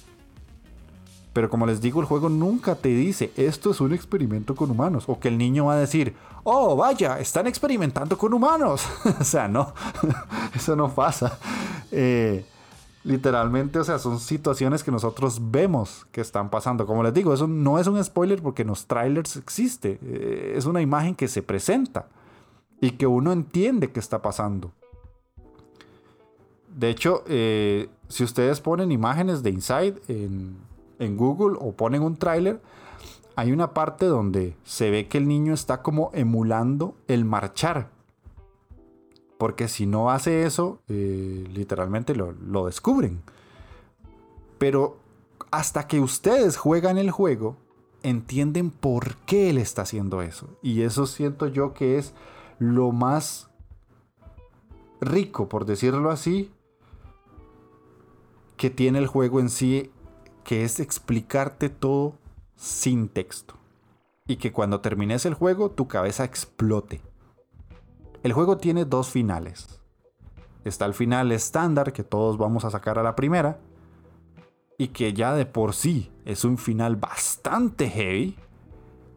[1.33, 5.05] Pero como les digo, el juego nunca te dice esto es un experimento con humanos.
[5.07, 8.85] O que el niño va a decir, oh, vaya, están experimentando con humanos.
[9.19, 9.73] o sea, no,
[10.55, 11.39] eso no pasa.
[11.91, 12.45] Eh,
[13.03, 16.85] literalmente, o sea, son situaciones que nosotros vemos que están pasando.
[16.85, 19.99] Como les digo, eso no es un spoiler porque en los trailers existe.
[20.03, 22.07] Eh, es una imagen que se presenta
[22.79, 24.71] y que uno entiende que está pasando.
[26.75, 30.57] De hecho, eh, si ustedes ponen imágenes de Inside en
[31.03, 32.61] en Google o ponen un tráiler,
[33.35, 37.89] hay una parte donde se ve que el niño está como emulando el marchar.
[39.37, 43.21] Porque si no hace eso, eh, literalmente lo, lo descubren.
[44.57, 44.97] Pero
[45.51, 47.57] hasta que ustedes juegan el juego,
[48.03, 50.47] entienden por qué él está haciendo eso.
[50.61, 52.13] Y eso siento yo que es
[52.59, 53.49] lo más
[55.01, 56.51] rico, por decirlo así,
[58.57, 59.91] que tiene el juego en sí
[60.43, 62.15] que es explicarte todo
[62.55, 63.55] sin texto.
[64.27, 67.01] Y que cuando termines el juego tu cabeza explote.
[68.23, 69.81] El juego tiene dos finales.
[70.63, 73.59] Está el final estándar que todos vamos a sacar a la primera.
[74.77, 78.37] Y que ya de por sí es un final bastante heavy.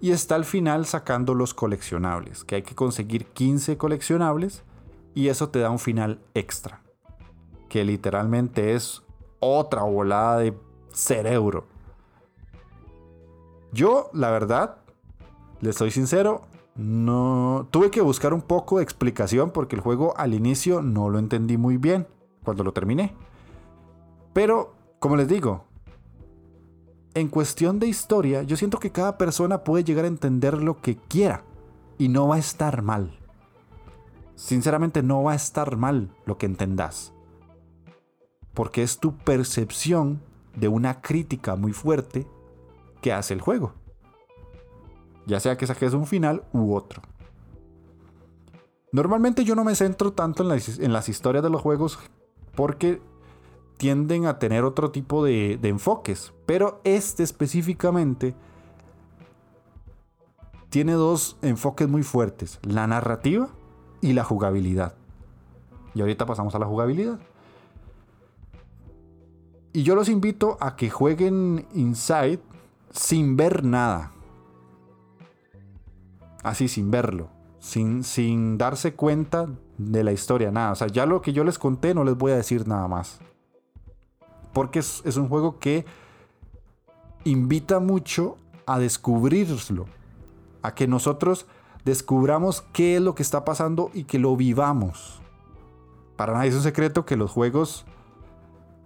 [0.01, 2.45] Y está el final sacando los coleccionables.
[2.45, 4.65] Que hay que conseguir 15 coleccionables.
[5.15, 6.83] Y eso te da un final extra.
[7.69, 9.03] Que literalmente es
[9.39, 10.53] otra volada de
[10.97, 11.67] cerebro.
[13.73, 14.79] Yo, la verdad,
[15.61, 16.43] le soy sincero,
[16.75, 21.19] no tuve que buscar un poco de explicación porque el juego al inicio no lo
[21.19, 22.07] entendí muy bien
[22.43, 23.15] cuando lo terminé.
[24.33, 25.65] Pero, como les digo,
[27.15, 30.97] en cuestión de historia, yo siento que cada persona puede llegar a entender lo que
[30.97, 31.45] quiera
[31.99, 33.19] y no va a estar mal.
[34.35, 37.13] Sinceramente no va a estar mal lo que entendas.
[38.55, 40.21] Porque es tu percepción
[40.57, 42.27] de una crítica muy fuerte
[43.01, 43.73] que hace el juego.
[45.27, 47.03] Ya sea que saques un final u otro.
[48.93, 50.49] Normalmente yo no me centro tanto en
[50.93, 51.99] las, historias de los juegos
[52.55, 53.03] porque
[53.77, 56.33] tienden a tener otro tipo de, de enfoques.
[56.47, 58.35] Pero este específicamente
[60.71, 62.59] tiene dos enfoques muy fuertes.
[62.63, 63.51] La narrativa
[64.01, 64.95] y la jugabilidad.
[65.95, 67.19] Y ahorita pasamos a la jugabilidad.
[69.77, 72.41] Y yo los invito a que jueguen Inside
[72.91, 74.11] sin ver nada.
[76.43, 77.29] Así, sin verlo.
[77.59, 80.73] Sin, sin darse cuenta de la historia, nada.
[80.73, 83.19] O sea, ya lo que yo les conté no les voy a decir nada más.
[84.55, 85.85] Porque es, es un juego que
[87.25, 89.85] invita mucho a descubrirlo.
[90.63, 91.45] a que nosotros
[91.85, 95.21] descubramos qué es lo que está pasando y que lo vivamos.
[96.17, 97.85] Para nadie es un secreto que los juegos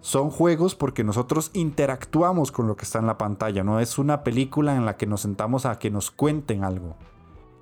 [0.01, 4.25] son juegos porque nosotros interactuamos con lo que está en la pantalla, no es una
[4.25, 6.97] película en la que nos sentamos a que nos cuenten algo.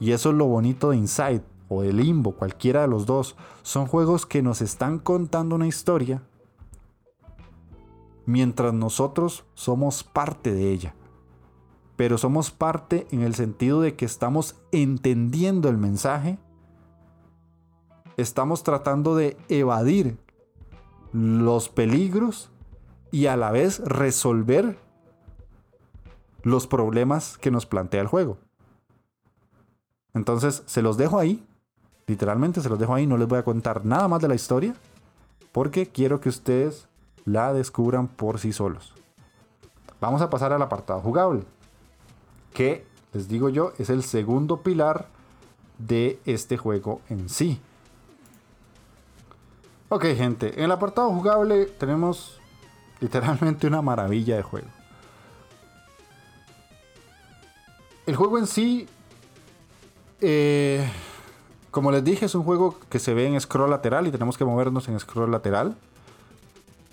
[0.01, 3.37] Y eso es lo bonito de Inside o de Limbo, cualquiera de los dos.
[3.63, 6.23] Son juegos que nos están contando una historia
[8.27, 10.95] mientras nosotros somos parte de ella.
[11.97, 16.39] Pero somos parte en el sentido de que estamos entendiendo el mensaje,
[18.17, 20.19] estamos tratando de evadir
[21.13, 22.51] los peligros
[23.11, 24.79] y a la vez resolver
[26.43, 28.39] los problemas que nos plantea el juego.
[30.15, 31.45] Entonces se los dejo ahí,
[32.07, 34.75] literalmente se los dejo ahí, no les voy a contar nada más de la historia,
[35.53, 36.89] porque quiero que ustedes
[37.25, 38.95] la descubran por sí solos.
[40.01, 41.43] Vamos a pasar al apartado jugable,
[42.53, 45.09] que les digo yo es el segundo pilar
[45.79, 47.61] de este juego en sí.
[49.91, 52.39] Ok, gente, en el apartado jugable tenemos
[53.01, 54.69] literalmente una maravilla de juego.
[58.05, 58.87] El juego en sí,
[60.21, 60.87] eh,
[61.71, 64.45] como les dije, es un juego que se ve en scroll lateral y tenemos que
[64.45, 65.75] movernos en scroll lateral.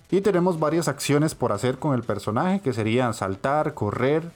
[0.10, 4.32] Y tenemos varias acciones por hacer con el personaje, que serían saltar, correr,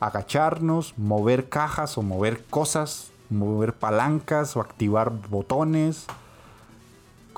[0.00, 6.06] agacharnos, mover cajas o mover cosas, mover palancas o activar botones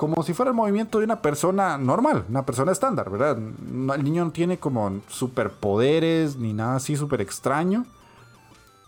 [0.01, 3.37] como si fuera el movimiento de una persona normal, una persona estándar, ¿verdad?
[3.37, 7.85] el niño no tiene como superpoderes ni nada así súper extraño.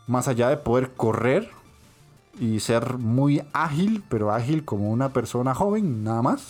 [0.07, 1.51] Más allá de poder correr
[2.39, 6.47] y ser muy ágil, pero ágil como una persona joven, nada más.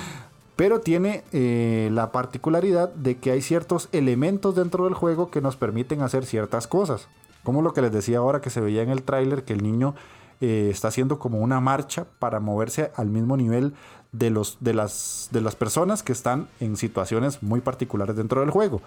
[0.56, 5.54] pero tiene eh, la particularidad de que hay ciertos elementos dentro del juego que nos
[5.54, 7.06] permiten hacer ciertas cosas.
[7.44, 9.94] Como lo que les decía ahora que se veía en el tráiler, que el niño
[10.42, 13.74] eh, está haciendo como una marcha para moverse al mismo nivel
[14.10, 18.50] de, los, de, las, de las personas que están en situaciones muy particulares dentro del
[18.50, 18.82] juego.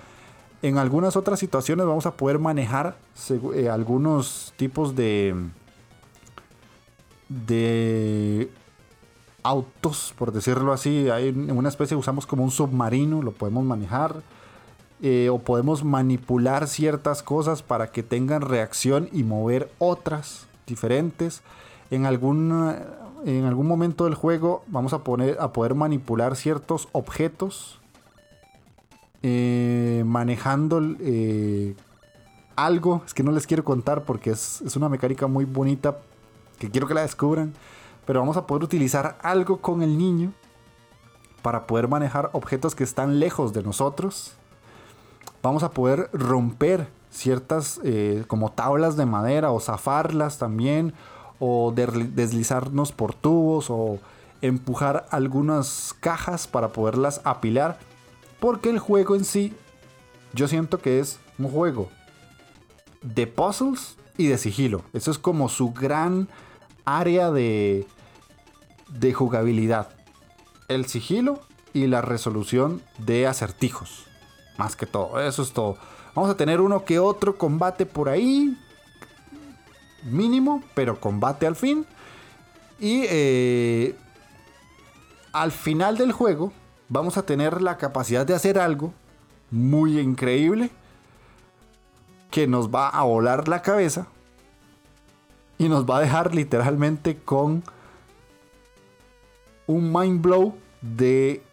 [0.62, 2.98] En algunas otras situaciones vamos a poder manejar
[3.54, 5.34] eh, algunos tipos de,
[7.30, 8.52] de
[9.42, 11.10] autos, por decirlo así.
[11.10, 14.22] Hay una especie usamos como un submarino, lo podemos manejar.
[15.02, 21.42] Eh, o podemos manipular ciertas cosas para que tengan reacción y mover otras diferentes.
[21.92, 22.76] En algún,
[23.26, 27.80] en algún momento del juego vamos a, poner, a poder manipular ciertos objetos
[29.24, 31.76] eh, manejando eh,
[32.56, 33.02] algo.
[33.06, 35.98] Es que no les quiero contar porque es, es una mecánica muy bonita
[36.60, 37.54] que quiero que la descubran.
[38.06, 40.32] Pero vamos a poder utilizar algo con el niño
[41.42, 44.34] para poder manejar objetos que están lejos de nosotros.
[45.42, 50.94] Vamos a poder romper ciertas eh, como tablas de madera o zafarlas también
[51.40, 54.00] o deslizarnos por tubos o
[54.42, 57.80] empujar algunas cajas para poderlas apilar
[58.40, 59.54] porque el juego en sí
[60.34, 61.90] yo siento que es un juego
[63.02, 64.82] de puzzles y de sigilo.
[64.94, 66.28] Eso es como su gran
[66.84, 67.88] área de
[68.90, 69.90] de jugabilidad.
[70.68, 71.40] El sigilo
[71.74, 74.06] y la resolución de acertijos
[74.58, 75.22] más que todo.
[75.22, 75.78] Eso es todo
[76.16, 78.58] Vamos a tener uno que otro combate por ahí.
[80.04, 81.86] Mínimo, pero combate al fin.
[82.80, 83.96] Y eh,
[85.34, 86.54] al final del juego
[86.88, 88.94] vamos a tener la capacidad de hacer algo
[89.52, 90.70] muy increíble
[92.32, 94.08] que nos va a volar la cabeza
[95.58, 97.64] y nos va a dejar literalmente con
[99.68, 101.44] un mind blow de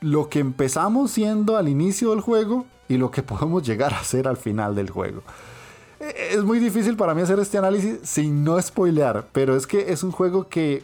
[0.00, 4.28] lo que empezamos siendo al inicio del juego y lo que podemos llegar a hacer
[4.28, 5.22] al final del juego.
[6.00, 9.92] E, es muy difícil para mí hacer este análisis sin no spoilear, pero es que
[9.92, 10.82] es un juego que,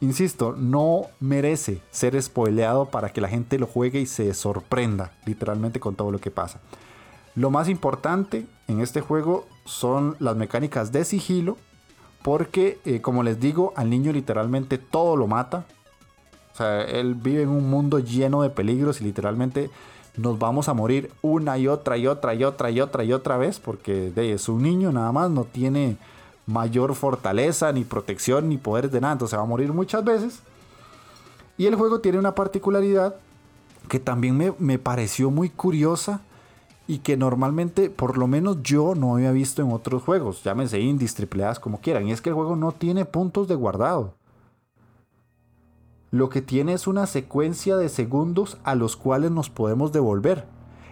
[0.00, 5.78] insisto, no merece ser spoileado para que la gente lo juegue y se sorprenda literalmente
[5.78, 6.60] con todo lo que pasa.
[7.36, 11.56] Lo más importante en este juego son las mecánicas de sigilo,
[12.22, 15.66] porque eh, como les digo, al niño literalmente todo lo mata.
[16.52, 19.70] O sea, él vive en un mundo lleno de peligros y literalmente
[20.18, 23.36] nos vamos a morir una y otra y otra y otra y otra y otra
[23.38, 25.96] vez porque es un niño nada más, no tiene
[26.46, 30.40] mayor fortaleza, ni protección, ni poderes de nada, entonces va a morir muchas veces.
[31.56, 33.14] Y el juego tiene una particularidad
[33.88, 36.20] que también me, me pareció muy curiosa
[36.86, 41.14] y que normalmente, por lo menos yo no había visto en otros juegos, llámense indies,
[41.14, 44.14] triple como quieran, y es que el juego no tiene puntos de guardado
[46.10, 50.46] lo que tiene es una secuencia de segundos a los cuales nos podemos devolver.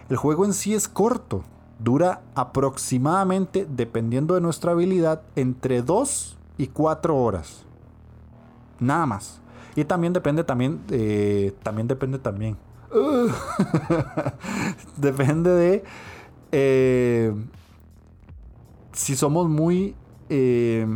[0.09, 1.43] El juego en sí es corto,
[1.79, 7.65] dura aproximadamente, dependiendo de nuestra habilidad, entre 2 y 4 horas.
[8.79, 9.41] Nada más.
[9.75, 12.57] Y también depende también, eh, también depende también.
[14.97, 15.83] depende de
[16.51, 17.33] eh,
[18.93, 19.95] si somos muy
[20.29, 20.87] eh,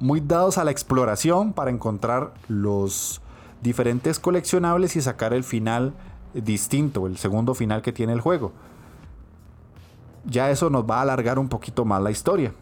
[0.00, 3.20] muy dados a la exploración para encontrar los
[3.62, 5.92] diferentes coleccionables y sacar el final
[6.34, 8.52] distinto, el segundo final que tiene el juego.
[10.24, 12.52] Ya eso nos va a alargar un poquito más la historia.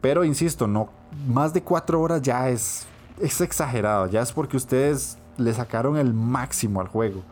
[0.00, 0.88] Pero insisto, no,
[1.28, 2.86] más de cuatro horas ya es,
[3.20, 7.22] es exagerado, ya es porque ustedes le sacaron el máximo al juego.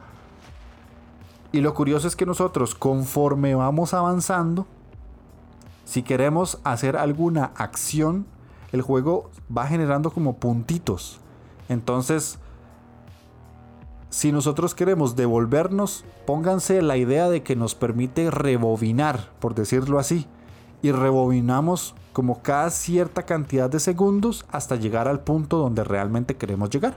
[1.51, 4.67] Y lo curioso es que nosotros, conforme vamos avanzando,
[5.87, 8.27] si queremos hacer alguna acción,
[8.73, 11.21] el juego va generando como puntitos.
[11.69, 12.39] Entonces,
[14.11, 20.27] si nosotros queremos devolvernos, pónganse la idea de que nos permite rebobinar, por decirlo así.
[20.81, 26.71] Y rebobinamos como cada cierta cantidad de segundos hasta llegar al punto donde realmente queremos
[26.71, 26.97] llegar.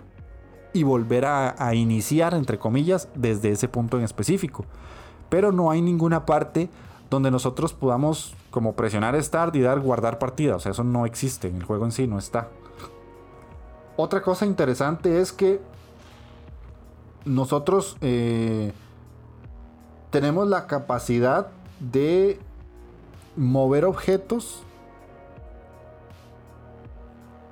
[0.73, 4.65] Y volver a, a iniciar, entre comillas, desde ese punto en específico.
[5.29, 6.69] Pero no hay ninguna parte
[7.11, 10.55] donde nosotros podamos como presionar Start y dar guardar partida.
[10.55, 12.47] O sea, eso no existe en el juego en sí, no está.
[13.97, 15.59] Otra cosa interesante es que
[17.25, 18.71] nosotros eh,
[20.09, 21.49] tenemos la capacidad
[21.81, 22.39] de
[23.35, 24.63] mover objetos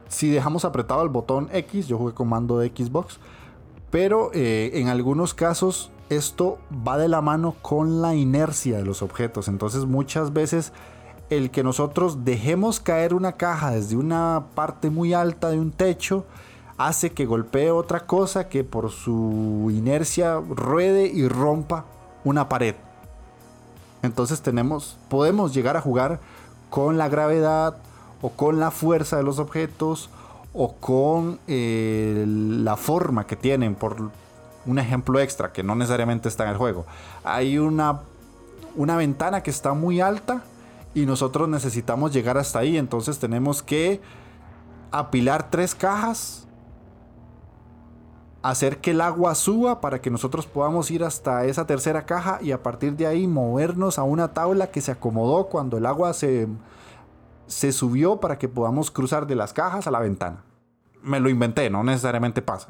[0.07, 3.19] si dejamos apretado el botón X, yo jugué comando de Xbox,
[3.91, 6.57] pero eh, en algunos casos esto
[6.87, 9.47] va de la mano con la inercia de los objetos.
[9.47, 10.73] Entonces muchas veces
[11.29, 16.25] el que nosotros dejemos caer una caja desde una parte muy alta de un techo
[16.77, 21.85] hace que golpee otra cosa que por su inercia ruede y rompa
[22.23, 22.75] una pared.
[24.01, 26.19] Entonces tenemos, podemos llegar a jugar
[26.69, 27.77] con la gravedad
[28.21, 30.09] o con la fuerza de los objetos
[30.53, 34.09] o con eh, la forma que tienen por
[34.69, 36.85] un ejemplo extra que no necesariamente está en el juego.
[37.23, 38.01] Hay una,
[38.75, 40.43] una ventana que está muy alta
[40.93, 42.77] y nosotros necesitamos llegar hasta ahí.
[42.77, 44.01] Entonces tenemos que
[44.91, 46.47] apilar tres cajas,
[48.41, 52.51] hacer que el agua suba para que nosotros podamos ir hasta esa tercera caja y
[52.51, 56.47] a partir de ahí movernos a una tabla que se acomodó cuando el agua se,
[57.47, 60.43] se subió para que podamos cruzar de las cajas a la ventana.
[61.01, 62.69] Me lo inventé, no necesariamente pasa.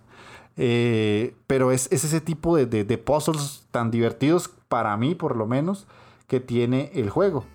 [0.62, 5.88] Eh, pero es, ese tipo de, puzzles tan divertidos, para mí por lo menos,
[6.28, 7.46] que tiene el juego.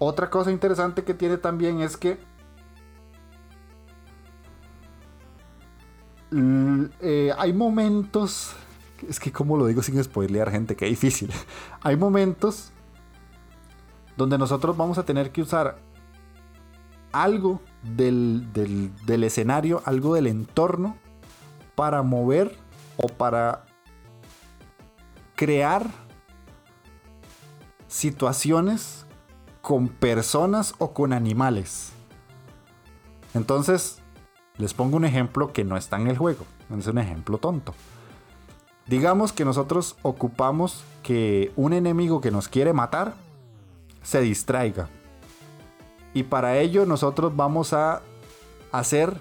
[0.00, 2.18] Otra cosa interesante que tiene también es que
[7.00, 8.56] eh, hay momentos,
[9.08, 11.30] es que como lo digo sin spoilear gente, que difícil.
[11.82, 12.72] hay momentos
[14.16, 15.78] donde nosotros vamos a tener que usar
[17.14, 18.48] algo del,
[19.06, 20.96] escenario, algo del entorno
[21.76, 22.58] para mover
[22.96, 23.64] o para
[25.36, 25.88] crear
[27.86, 29.06] situaciones
[29.62, 31.92] con personas o con animales.
[33.32, 34.00] Entonces,
[34.58, 36.44] les pongo un ejemplo que no está en el juego.
[36.76, 37.74] Es un ejemplo tonto.
[38.86, 43.14] Digamos que nosotros ocupamos que un enemigo que nos quiere matar
[44.02, 44.88] se distraiga.
[46.14, 48.02] Y para ello nosotros vamos a
[48.72, 49.20] hacer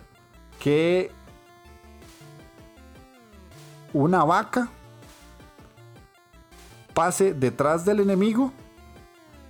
[0.59, 1.11] que
[3.91, 4.69] una vaca
[6.93, 8.51] pase detrás del enemigo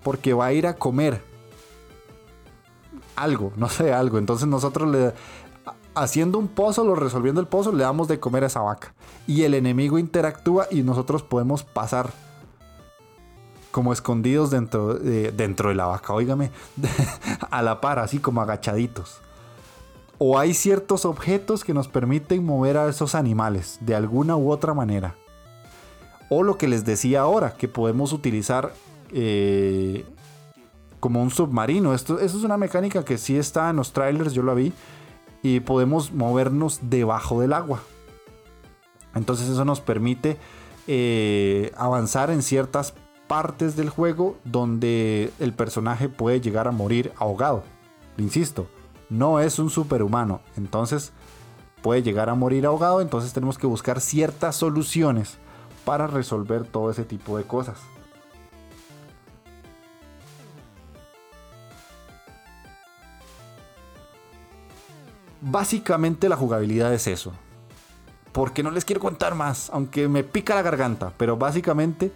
[0.04, 1.22] porque va a ir a comer
[3.16, 4.18] algo, no sé, algo.
[4.18, 5.14] Entonces nosotros le
[5.96, 8.94] haciendo un pozo, lo resolviendo el pozo, le damos de comer a esa vaca.
[9.28, 12.12] Y el enemigo interactúa y nosotros podemos pasar
[13.74, 16.52] como escondidos dentro, de, dentro de la vaca, óigame,
[17.50, 19.18] a la par, así como agachaditos.
[20.20, 24.76] O hay ciertos objetos que nos permiten mover a esos animales de alguna u otra
[24.76, 25.16] manera.
[26.30, 28.76] O lo que les decía ahora, que podemos utilizar
[29.12, 30.06] eh,
[31.00, 31.96] como un submarino.
[31.96, 34.72] Esto, es una mecánica que sí está en los trailers, yo la vi.
[35.42, 37.82] Y podemos movernos debajo del agua.
[39.16, 40.38] Entonces eso nos permite
[40.86, 42.94] eh, avanzar en ciertas
[43.34, 47.64] partes del juego donde el personaje puede llegar a morir ahogado.
[48.20, 48.68] Insisto,
[49.10, 51.14] no es un superhumano, entonces
[51.82, 55.40] puede llegar a morir ahogado, entonces tenemos que buscar ciertas soluciones
[55.84, 57.80] para resolver todo ese tipo de cosas.
[65.42, 67.34] Básicamente la jugabilidad es eso.
[68.32, 72.12] porque no les quiero contar más, aunque me pica la garganta, pero básicamente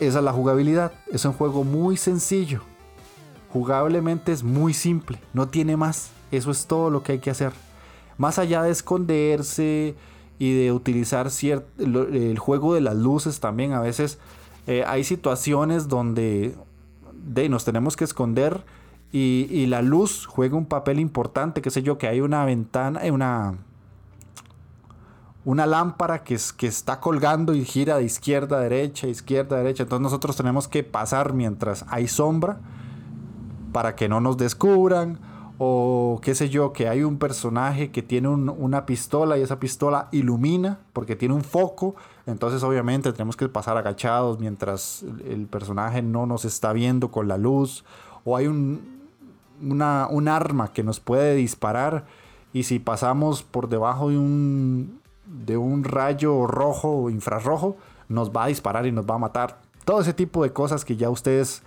[0.00, 0.92] esa es la jugabilidad.
[1.12, 2.62] Es un juego muy sencillo.
[3.52, 6.10] Jugablemente es muy simple, no tiene más.
[6.30, 7.52] Eso es todo lo que hay que hacer.
[8.16, 9.94] Más allá de esconderse
[10.38, 11.28] y de utilizar
[11.78, 14.18] el juego de las luces también, a veces
[14.66, 16.54] eh, hay situaciones donde
[17.12, 18.62] de, nos tenemos que esconder
[19.12, 23.10] y, la luz juega un papel importante, qué sé yo, que hay una ventana, eh,
[23.10, 23.54] una,
[25.44, 29.84] una lámpara que, que está colgando y gira de izquierda a derecha, izquierda a derecha.
[29.84, 32.58] Entonces nosotros tenemos que pasar mientras hay sombra
[33.72, 35.18] para que no nos descubran.
[35.62, 40.08] O qué sé yo, que hay un personaje que tiene una pistola y esa pistola
[40.10, 41.96] ilumina porque tiene un foco.
[42.26, 47.36] Entonces obviamente tenemos que pasar agachados mientras el personaje no nos está viendo con la
[47.36, 47.84] luz.
[48.24, 48.80] O hay un,
[49.62, 52.06] una, un arma que nos puede disparar
[52.54, 54.99] y si pasamos por debajo de un,
[55.30, 57.76] de un rayo rojo o infrarrojo,
[58.08, 59.58] nos va a disparar y nos va a matar.
[59.84, 61.62] Todo ese tipo de cosas que ya ustedes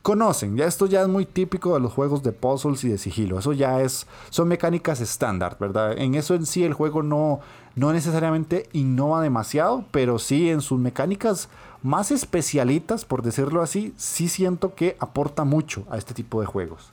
[0.00, 0.56] conocen.
[0.56, 3.38] Ya esto ya es muy típico de los juegos de puzzles y de sigilo.
[3.38, 5.98] Eso ya es son mecánicas estándar, ¿verdad?
[5.98, 7.40] En eso en sí el juego no
[7.74, 11.48] no necesariamente innova demasiado, pero sí en sus mecánicas
[11.82, 16.92] más especialitas, por decirlo así, sí siento que aporta mucho a este tipo de juegos.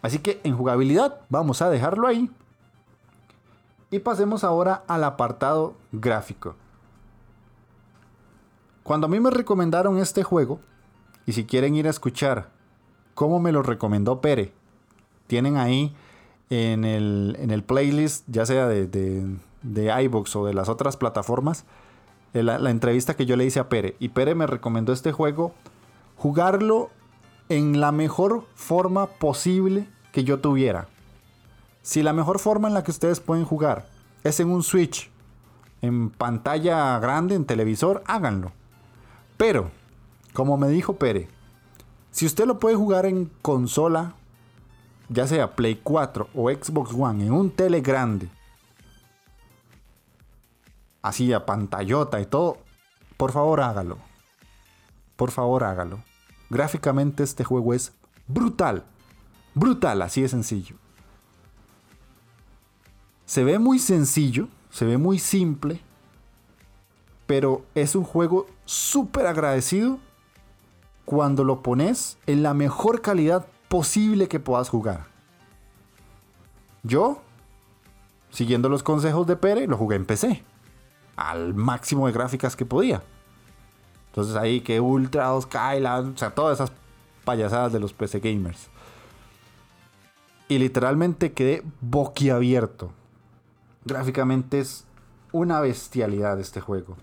[0.00, 2.30] Así que en jugabilidad vamos a dejarlo ahí.
[3.90, 6.54] Y pasemos ahora al apartado gráfico.
[8.82, 10.60] Cuando a mí me recomendaron este juego,
[11.26, 12.50] y si quieren ir a escuchar
[13.14, 14.52] cómo me lo recomendó Pere,
[15.26, 15.94] tienen ahí
[16.50, 21.64] en el, playlist, ya sea de, de, iBox o de las otras plataformas,
[22.34, 23.96] eh, la, entrevista que yo le hice a Pere.
[23.98, 25.52] Y Pere me recomendó este juego,
[26.16, 26.90] jugarlo
[27.48, 30.88] en la mejor forma posible que yo tuviera.
[31.88, 33.88] Si la mejor forma en la que ustedes pueden jugar
[34.22, 35.10] es en un Switch,
[35.80, 38.52] en pantalla grande, en televisor, háganlo.
[39.38, 39.70] Pero
[40.34, 41.30] como me dijo Pere,
[42.10, 44.12] si usted lo puede jugar en consola,
[45.08, 48.28] ya sea Play 4 o Xbox One, en un tele grande,
[51.00, 52.58] así a pantallota y todo,
[53.16, 53.96] por favor hágalo.
[55.16, 56.04] Por favor hágalo.
[56.50, 57.94] Gráficamente este juego es
[58.26, 58.84] brutal.
[59.54, 60.76] Brutal, así de sencillo.
[63.28, 65.82] Se ve muy sencillo, se ve muy simple,
[67.26, 69.98] pero es un juego súper agradecido
[71.04, 75.08] cuando lo pones en la mejor calidad posible que puedas jugar.
[76.82, 77.20] Yo,
[78.30, 80.42] siguiendo los consejos de Pere, lo jugué en PC.
[81.14, 83.02] Al máximo de gráficas que podía.
[84.06, 86.72] Entonces ahí que Ultra 2K, o sea, todas esas
[87.26, 88.70] payasadas de los PC gamers.
[90.48, 92.94] Y literalmente quedé boquiabierto.
[93.88, 94.84] Gráficamente es
[95.32, 96.98] una bestialidad este juego.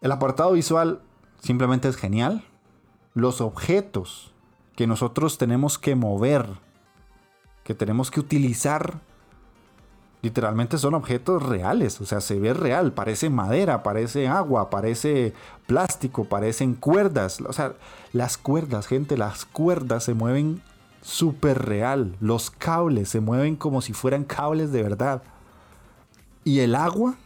[0.00, 1.02] El apartado visual
[1.40, 2.44] simplemente es genial.
[3.14, 4.32] Los objetos
[4.76, 6.46] que nosotros tenemos que mover,
[7.64, 9.00] que tenemos que utilizar,
[10.22, 12.00] literalmente son objetos reales.
[12.00, 15.34] O sea, se ve real, parece madera, parece agua, parece
[15.66, 17.40] plástico, parecen cuerdas.
[17.40, 17.74] O sea,
[18.12, 20.62] las cuerdas, gente, las cuerdas se mueven
[21.04, 22.16] súper real.
[22.20, 25.22] Los cables se mueven como si fueran cables de verdad.
[26.42, 27.16] Y el agua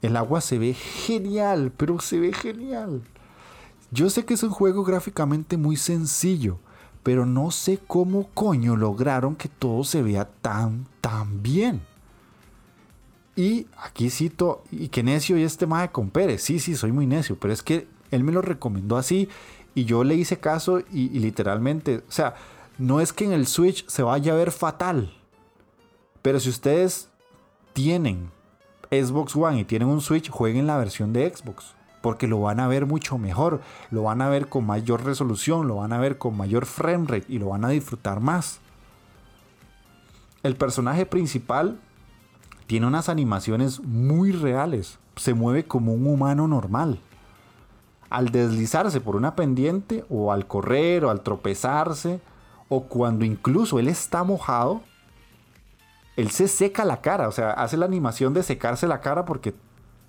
[0.00, 3.02] el agua se ve genial, pero se ve genial.
[3.90, 6.58] Yo sé que es un juego gráficamente muy sencillo,
[7.02, 11.80] pero no sé cómo coño lograron que todo se vea tan, tan bien.
[13.34, 16.42] Y aquí cito, y que necio y este mae con Pérez.
[16.42, 19.28] Sí, sí, soy muy necio, pero es que él me lo recomendó así
[19.78, 22.34] y yo le hice caso y, literalmente, o sea,
[22.78, 25.16] no es que en el Switch se vaya a ver fatal,
[26.20, 27.10] pero si ustedes
[27.74, 28.28] tienen
[28.90, 31.76] Xbox One y tienen un Switch, jueguen la versión de Xbox.
[32.02, 33.60] Porque lo van a ver mucho mejor,
[33.92, 37.26] lo van a ver con mayor resolución, lo van a ver con mayor frame rate
[37.28, 38.58] y lo van a disfrutar más.
[40.42, 41.78] El personaje principal
[42.66, 46.98] tiene unas animaciones muy reales, se mueve como un humano normal.
[48.10, 52.20] Al deslizarse por una pendiente o al correr o al tropezarse
[52.68, 54.82] o cuando incluso él está mojado,
[56.16, 59.54] él se seca la cara, o sea, hace la animación de secarse la cara porque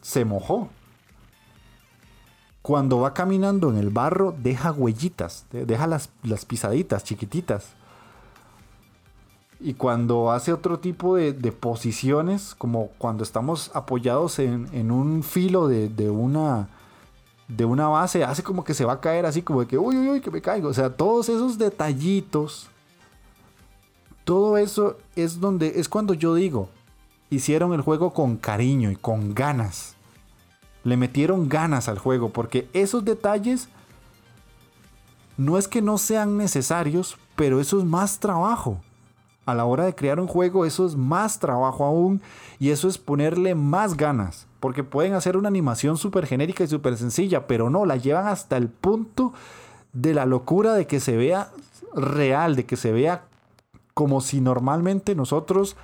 [0.01, 0.69] se mojó.
[2.61, 6.09] Cuando va caminando en el barro, deja huellitas, deja las,
[6.47, 7.73] pisaditas chiquititas.
[9.61, 15.89] Y cuando hace otro tipo de, posiciones, como cuando estamos apoyados en, un filo de,
[15.89, 16.69] de, una,
[17.49, 19.97] de una base, hace como que se va a caer así, como de que, uy,
[19.97, 20.69] uy, uy, que me caigo.
[20.69, 22.69] O sea, todos esos detallitos
[24.29, 26.69] todo eso es donde es cuando yo digo,
[27.31, 29.95] hicieron el juego con cariño y con ganas.
[30.83, 33.69] Le metieron ganas al juego porque esos detalles
[35.35, 38.79] no es que no sean necesarios, pero eso es más trabajo.
[39.47, 42.21] A la hora de crear un juego eso es más trabajo aún
[42.59, 44.45] y eso es ponerle más ganas.
[44.59, 48.57] Porque pueden hacer una animación súper genérica y súper sencilla, pero no, la llevan hasta
[48.57, 49.33] el punto
[49.93, 51.49] de la locura de que se vea
[51.93, 53.23] real, de que se vea
[53.93, 55.75] como si normalmente nosotros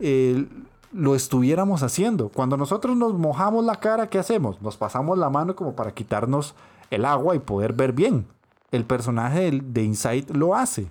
[0.00, 0.46] eh,
[0.92, 2.28] lo estuviéramos haciendo.
[2.28, 4.60] Cuando nosotros nos mojamos la cara, ¿qué hacemos?
[4.62, 6.54] Nos pasamos la mano como para quitarnos
[6.90, 8.26] el agua y poder ver bien.
[8.70, 10.90] El personaje de, de Insight lo hace.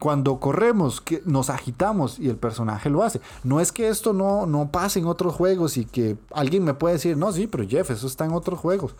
[0.00, 3.20] Cuando corremos, que nos agitamos y el personaje lo hace.
[3.44, 6.94] No es que esto no, no pase en otros juegos y que alguien me puede
[6.94, 8.96] decir, no, sí, pero Jeff, eso está en otros juegos.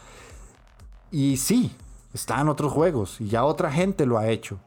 [1.10, 1.74] Y sí,
[2.14, 4.58] está en otros juegos y ya otra gente lo ha hecho.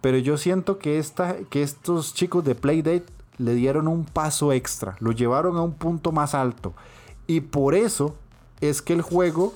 [0.00, 3.06] Pero yo siento que, esta, que estos chicos de Playdate
[3.38, 6.74] le dieron un paso extra, lo llevaron a un punto más alto.
[7.26, 8.14] Y por eso
[8.60, 9.54] es que el juego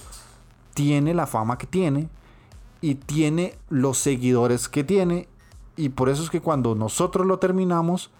[0.75, 2.09] tiene la fama que tiene
[2.81, 5.29] y tiene los seguidores que tiene.
[5.77, 8.11] Y por eso es que cuando nosotros lo terminamos,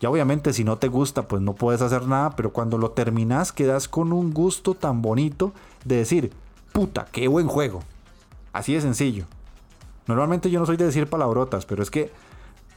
[0.00, 3.52] ya obviamente si no te gusta, pues no puedes hacer nada, pero cuando lo terminas
[3.52, 5.52] quedas con un gusto tan bonito
[5.84, 6.32] de decir,
[6.72, 7.82] puta, qué buen juego.
[8.52, 9.26] Así de sencillo.
[10.06, 12.10] Normalmente yo no soy de decir palabrotas, pero es que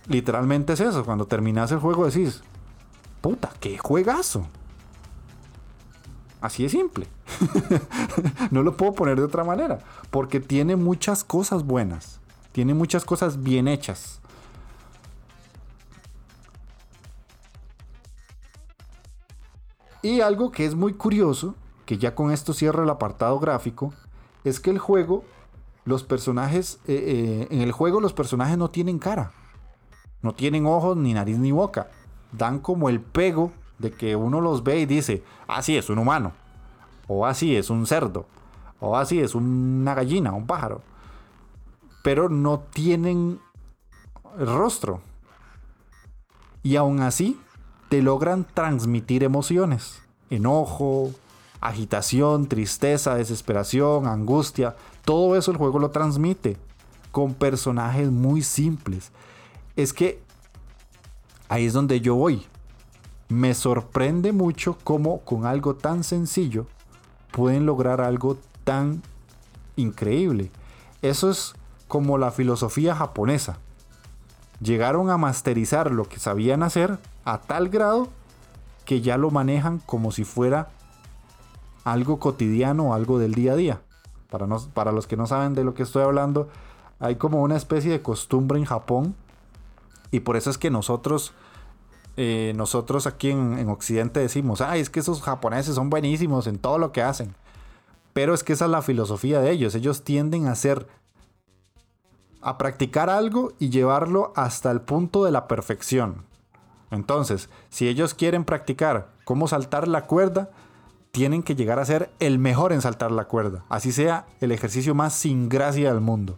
[0.07, 1.03] literalmente es eso.
[1.03, 2.43] Cuando terminas el juego decís,
[3.21, 4.47] puta, qué juegazo.
[6.41, 7.07] Así de simple.
[8.51, 9.80] no lo puedo poner de otra manera.
[10.11, 12.19] Porque tiene muchas cosas buenas.
[12.56, 14.22] Tiene muchas cosas bien hechas.
[20.01, 23.93] Y algo que es muy curioso, que ya con esto cierra el apartado gráfico,
[24.45, 25.26] es que el juego
[25.84, 29.34] los personajes, eh, eh, en el juego los personajes no tienen cara.
[30.22, 31.89] No tienen ojos, ni nariz, ni boca.
[32.32, 36.32] Dan como el pego de que uno los ve y dice, así es un humano.
[37.10, 38.28] O así es un cerdo.
[38.80, 40.95] O así es una gallina, un pájaro.
[42.06, 43.39] Pero no tienen
[44.38, 45.01] rostro.
[46.62, 47.39] Y aún así
[47.89, 50.03] te logran transmitir emociones.
[50.30, 51.10] Enojo,
[51.62, 54.76] agitación, tristeza, desesperación, angustia.
[55.03, 56.58] Todo eso el juego lo transmite
[57.12, 59.12] con personajes muy simples.
[59.76, 60.22] Es que
[61.49, 62.45] ahí es donde yo voy.
[63.30, 66.68] Me sorprende mucho cómo con algo tan sencillo
[67.32, 69.01] pueden lograr algo tan
[69.76, 70.51] increíble.
[71.01, 71.56] Eso es
[71.88, 73.58] como la filosofía japonesa.
[74.62, 78.10] Llegaron a masterizar lo que sabían hacer a tal grado
[78.86, 80.70] que ya lo manejan como si fuera
[81.84, 83.82] algo cotidiano, algo del día a día.
[84.30, 86.50] Para, los que no saben de lo que estoy hablando,
[87.00, 89.16] hay como una especie de costumbre en Japón
[90.12, 91.34] y por eso es que nosotros,
[92.18, 96.78] eh, nosotros aquí en, Occidente decimos, ay, es que esos japoneses son buenísimos en todo
[96.78, 97.36] lo que hacen.
[98.14, 99.76] Pero es que esa es la filosofía de ellos.
[99.76, 100.88] Ellos tienden a hacer,
[102.46, 106.24] a practicar algo y llevarlo hasta el punto de la perfección.
[106.91, 110.52] Entonces, si ellos quieren practicar cómo saltar la cuerda,
[111.12, 114.93] tienen que llegar a ser el mejor en saltar la cuerda, así sea el ejercicio
[114.93, 116.38] más sin gracia del mundo.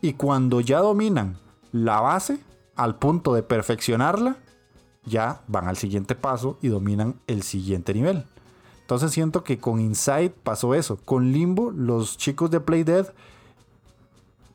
[0.00, 1.38] Y cuando ya dominan
[1.70, 2.40] la base,
[2.74, 4.36] al punto de perfeccionarla,
[5.04, 8.24] ya van al siguiente paso y dominan el siguiente nivel.
[8.80, 10.98] Entonces siento que con Inside pasó eso.
[11.04, 13.06] Con Limbo, los chicos de Play Dead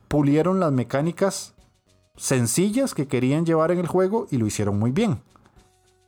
[0.10, 1.54] pulieron las mecánicas
[2.18, 5.22] sencillas que querían llevar en el juego y lo hicieron muy bien.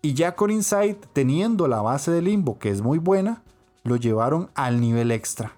[0.02, 3.43] Y ya con Inside, teniendo la base de Limbo, que es muy buena,
[3.84, 5.54] lo llevaron al nivel extra.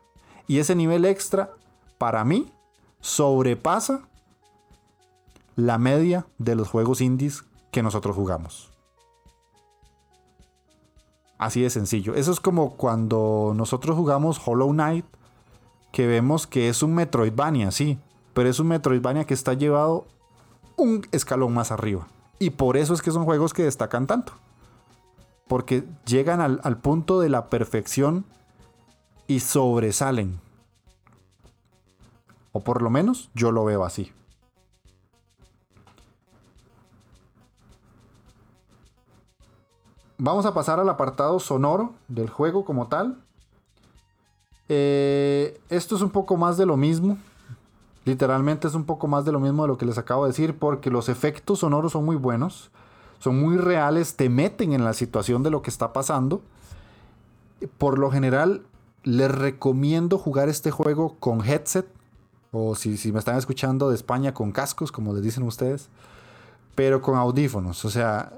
[0.47, 1.51] Y ese nivel extra,
[1.97, 2.51] para mí,
[2.99, 4.01] sobrepasa
[5.55, 8.71] la media de los juegos indies que nosotros jugamos.
[11.37, 12.15] Así de sencillo.
[12.15, 15.05] Eso es como cuando nosotros jugamos Hollow Knight,
[15.93, 17.97] que vemos que es un Metroidvania, sí,
[18.33, 20.05] pero es un Metroidvania que está llevado
[20.75, 22.07] un escalón más arriba.
[22.39, 24.33] Y por eso es que son juegos que destacan tanto
[25.47, 28.25] porque llegan al, punto de la perfección
[29.27, 30.39] y sobresalen.
[32.51, 34.11] O por lo menos yo lo veo así.
[40.17, 43.23] Vamos a pasar al apartado sonoro del juego como tal.
[44.69, 47.17] Eh, esto es un poco más de lo mismo.
[48.05, 50.57] Literalmente es un poco más de lo mismo de lo que les acabo de decir
[50.57, 52.71] porque los efectos sonoros son muy buenos
[53.23, 56.41] son muy reales, te meten en la situación de lo que está pasando.
[57.77, 58.63] Por lo general,
[59.03, 61.87] les recomiendo jugar este juego con headset,
[62.51, 65.87] o si, si me están escuchando de España, con cascos, como les dicen ustedes,
[66.75, 67.85] pero con audífonos.
[67.85, 68.33] O sea,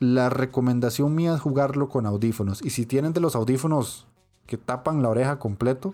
[0.00, 2.64] la recomendación mía es jugarlo con audífonos.
[2.64, 4.06] Y si tienen de los audífonos
[4.46, 5.92] que tapan la oreja completo,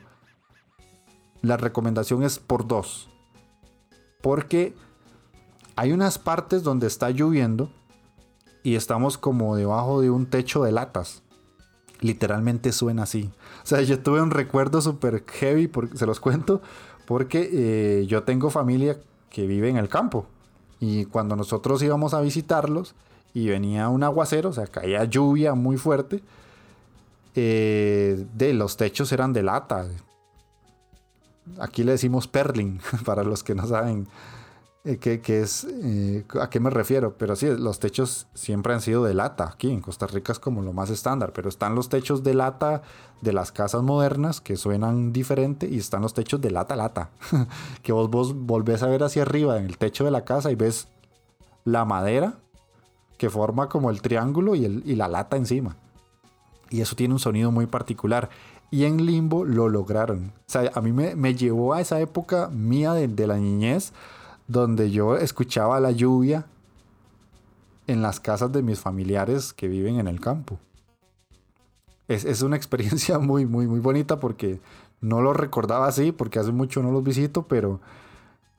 [1.43, 3.09] la recomendación es por dos.
[4.21, 4.75] Porque
[5.77, 7.71] hay unas partes donde está lloviendo
[8.63, 11.23] y estamos como debajo de un techo de latas.
[12.01, 13.31] Literalmente suena así.
[13.63, 16.63] O sea, yo tuve un recuerdo súper heavy, porque, se los cuento,
[17.07, 18.99] porque eh, yo tengo familia
[19.31, 20.27] que vive en el campo.
[20.81, 22.95] Y cuando nosotros íbamos a visitarlos
[23.35, 26.23] y venía un aguacero, o sea, caía lluvia muy fuerte,
[27.35, 29.87] eh, de los techos eran de lata.
[31.59, 34.09] Aquí le decimos perling, para los que no saben
[34.85, 37.17] eh, qué, es, eh, a qué me refiero.
[37.17, 39.51] Pero sí, los techos siempre han sido de lata.
[39.53, 41.33] Aquí en Costa Rica es como lo más estándar.
[41.33, 42.83] Pero están los techos de lata
[43.21, 47.11] de las casas modernas que suenan diferente y están los techos de lata lata.
[47.83, 50.57] que vos, vos volvés a ver hacia arriba en el techo de la casa y
[50.57, 50.89] ves
[51.65, 52.39] la madera
[53.19, 55.77] que forma como el triángulo y, el, y la lata encima.
[56.71, 58.31] Y eso tiene un sonido muy particular.
[58.73, 60.33] Y en Limbo lo lograron.
[60.39, 63.93] O sea, a mí me, me llevó a esa época mía de, de la niñez
[64.49, 66.47] donde yo escuchaba la lluvia
[67.87, 70.59] en las casas de mis familiares que viven en el campo.
[72.09, 74.61] Es, una experiencia muy, muy, muy bonita porque
[75.01, 77.81] no lo recordaba así, porque hace mucho no los visito, pero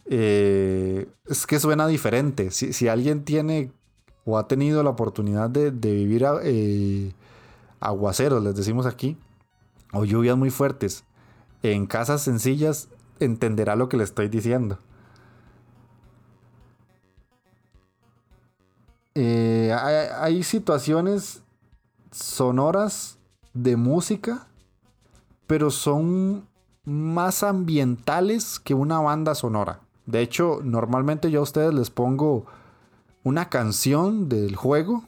[0.05, 2.51] eh, es que suena diferente.
[2.51, 3.71] Si, alguien tiene
[4.25, 7.11] o ha tenido la oportunidad de, vivir eh,
[7.79, 9.17] aguaceros, les decimos aquí,
[9.93, 11.05] o lluvias muy fuertes,
[11.61, 12.89] en casas sencillas,
[13.19, 14.79] entenderá lo que le estoy diciendo.
[19.15, 21.43] Eh, hay, situaciones
[22.11, 23.19] sonoras
[23.53, 24.47] de música,
[25.45, 26.47] pero son
[26.83, 29.81] más ambientales que una banda sonora.
[30.07, 32.45] De hecho, normalmente yo a ustedes les pongo
[33.23, 35.03] una canción del juego,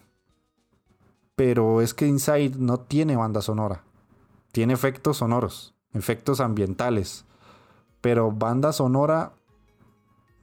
[1.35, 3.84] pero es que Inside no tiene banda sonora.
[4.55, 7.25] Tiene efectos sonoros, efectos ambientales,
[7.99, 9.33] pero banda sonora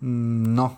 [0.00, 0.76] mm, no.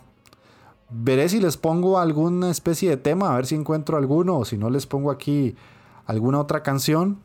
[0.89, 4.57] Veré si les pongo alguna especie de tema, a ver si encuentro alguno, o si
[4.57, 5.57] no les pongo aquí
[6.05, 7.19] alguna otra canción.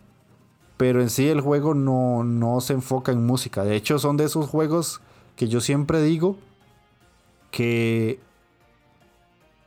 [0.76, 3.62] Pero en sí el juego no, no se enfoca en música.
[3.62, 5.00] De hecho, son de esos juegos
[5.36, 6.38] que yo siempre digo
[7.52, 8.18] que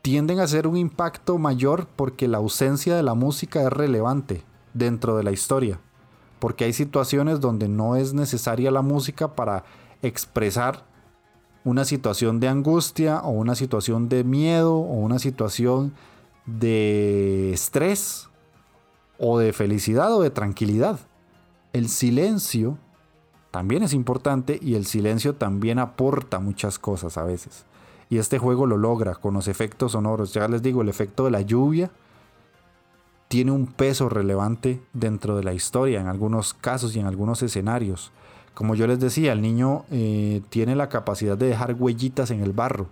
[0.02, 5.16] tienden a ser un impacto mayor porque la ausencia de la música es relevante dentro
[5.16, 5.80] de la historia.
[6.44, 9.64] Porque hay situaciones donde no es necesaria la música para
[10.02, 10.84] expresar
[11.64, 15.94] una situación de angustia o una situación de miedo o una situación
[16.46, 18.28] de estrés
[19.18, 21.00] o de felicidad o de tranquilidad.
[21.72, 22.78] El silencio
[23.50, 27.64] también es importante y el silencio también aporta muchas cosas a veces.
[28.10, 30.34] Y este juego lo logra con los efectos sonoros.
[30.34, 31.90] Ya les digo, el efecto de la lluvia
[33.34, 38.12] tiene un peso relevante dentro de la historia en algunos casos y en algunos escenarios.
[38.54, 42.54] Como yo les decía, el niño eh, tiene la capacidad de dejar huellitas en el
[42.54, 42.90] barro.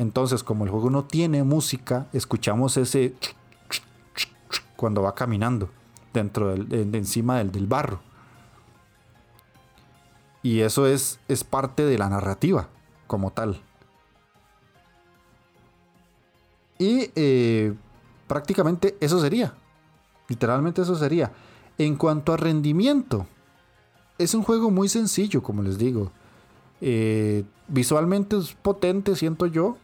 [0.00, 3.14] Entonces, como el juego no tiene música, escuchamos ese
[4.74, 5.70] cuando va caminando
[6.12, 8.00] dentro del, de, encima del, del, barro.
[10.42, 12.68] Y eso es, es parte de la narrativa
[13.06, 13.62] como tal.
[16.80, 17.74] Y eh,
[18.26, 19.54] prácticamente eso sería.
[20.28, 21.32] Literalmente eso sería.
[21.78, 23.26] En cuanto a rendimiento,
[24.18, 26.10] es un juego muy sencillo, como les digo.
[26.80, 29.76] Eh, visualmente es potente, siento yo.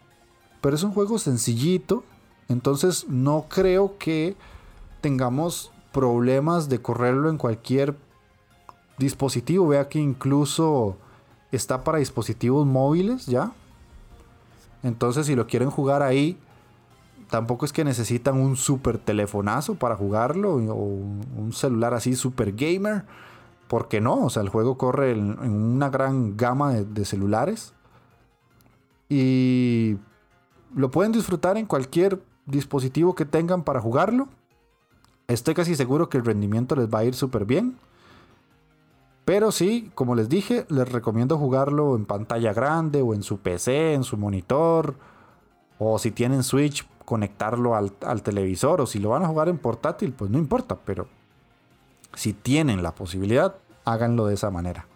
[0.61, 2.05] Pero es un juego sencillito.
[2.49, 4.37] Entonces no creo que
[5.01, 7.97] tengamos problemas de correrlo en cualquier
[8.99, 9.69] dispositivo.
[9.69, 10.97] Vea que incluso
[11.53, 13.53] está para dispositivos móviles ya.
[14.83, 16.39] Entonces si lo quieren jugar ahí,
[17.31, 23.05] tampoco es que necesitan un super telefonazo para jugarlo o un celular así super gamer.
[23.71, 24.25] ¿Por qué no?
[24.25, 27.73] O sea, el juego corre en, una gran gama de, celulares.
[29.09, 29.97] Y
[30.75, 34.29] lo pueden disfrutar en cualquier dispositivo que tengan para jugarlo.
[35.29, 37.77] Estoy casi seguro que el rendimiento les va a ir súper bien.
[39.25, 43.95] Pero sí, como les dije, les recomiendo jugarlo en pantalla grande o en su PC,
[43.95, 44.97] en su monitor.
[45.79, 48.81] O si tienen Switch, conectarlo al, televisor.
[48.81, 50.79] O si lo van a jugar en portátil, pues no importa.
[50.85, 51.09] Pero
[52.15, 54.87] si tienen la posibilidad, háganlo de esa manera.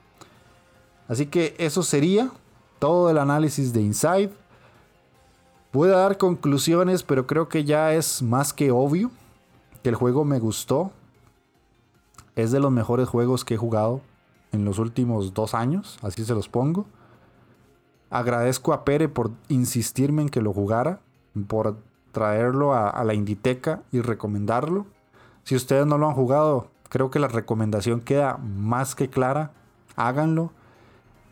[1.08, 2.30] Así que eso sería
[2.78, 4.30] todo el análisis de Inside.
[5.72, 9.10] Voy a dar conclusiones, pero creo que ya es más que obvio
[9.82, 10.92] que el juego me gustó.
[12.36, 14.02] Es de los mejores juegos que he jugado
[14.52, 16.86] en los últimos dos años, así se los pongo.
[18.08, 21.00] Agradezco a Pere por insistirme en que lo jugara.
[21.48, 21.76] por
[22.14, 24.86] traerlo a, la Inditeca y recomendarlo.
[25.42, 29.50] Si ustedes no lo han jugado, creo que la recomendación queda más que clara.
[29.96, 30.50] Háganlo.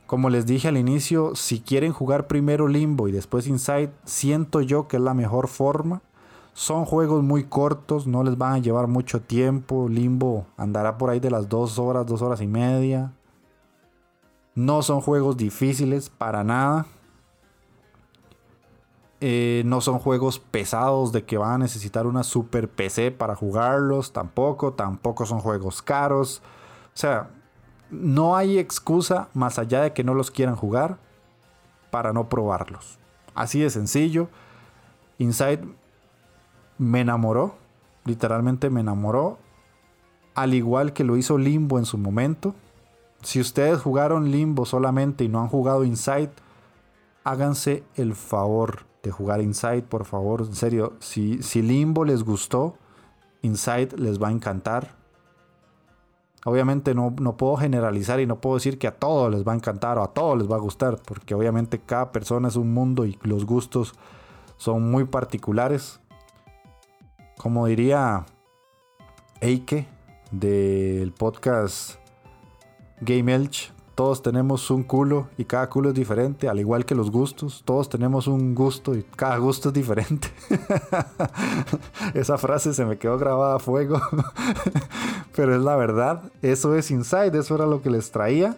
[0.06, 4.86] Como les dije al inicio, si quieren jugar primero Limbo y después Inside, siento yo
[4.86, 6.02] que es la mejor forma.
[6.52, 9.88] Son juegos muy cortos, no les van a llevar mucho tiempo.
[9.88, 13.12] Limbo andará por ahí de las dos horas, dos horas y media.
[14.54, 16.84] No son juegos difíciles para nada.
[19.24, 24.12] Eh, no son juegos pesados de que van a necesitar una super PC para jugarlos.
[24.12, 24.72] Tampoco.
[24.72, 26.42] Tampoco son juegos caros.
[26.86, 27.30] O sea,
[27.88, 30.98] no hay excusa más allá de que no los quieran jugar
[31.92, 32.98] para no probarlos.
[33.32, 34.28] Así de sencillo.
[35.18, 35.68] Inside
[36.76, 37.54] me enamoró.
[38.04, 39.38] Literalmente me enamoró.
[40.34, 42.56] Al igual que lo hizo Limbo en su momento.
[43.22, 46.32] Si ustedes jugaron Limbo solamente y no han jugado Inside,
[47.22, 50.42] háganse el favor de jugar Inside, por favor.
[50.42, 52.76] En serio, si, si Limbo les gustó,
[53.42, 54.94] Inside les va a encantar.
[56.44, 59.56] Obviamente no, no, puedo generalizar y no puedo decir que a todos les va a
[59.56, 63.06] encantar o a todos les va a gustar, porque obviamente cada persona es un mundo
[63.06, 63.94] y los gustos
[64.56, 66.00] son muy particulares.
[67.36, 68.26] Como diría
[69.40, 69.86] Eike
[70.30, 71.96] del podcast
[73.00, 77.10] Game Elch, todos tenemos un culo y cada culo es diferente, al igual que los
[77.10, 77.62] gustos.
[77.64, 80.28] Todos tenemos un gusto y cada gusto es diferente.
[82.14, 84.00] Esa frase se me quedó grabada a fuego.
[85.36, 86.22] Pero es la verdad.
[86.40, 88.56] Eso es Inside, eso era lo que les traía.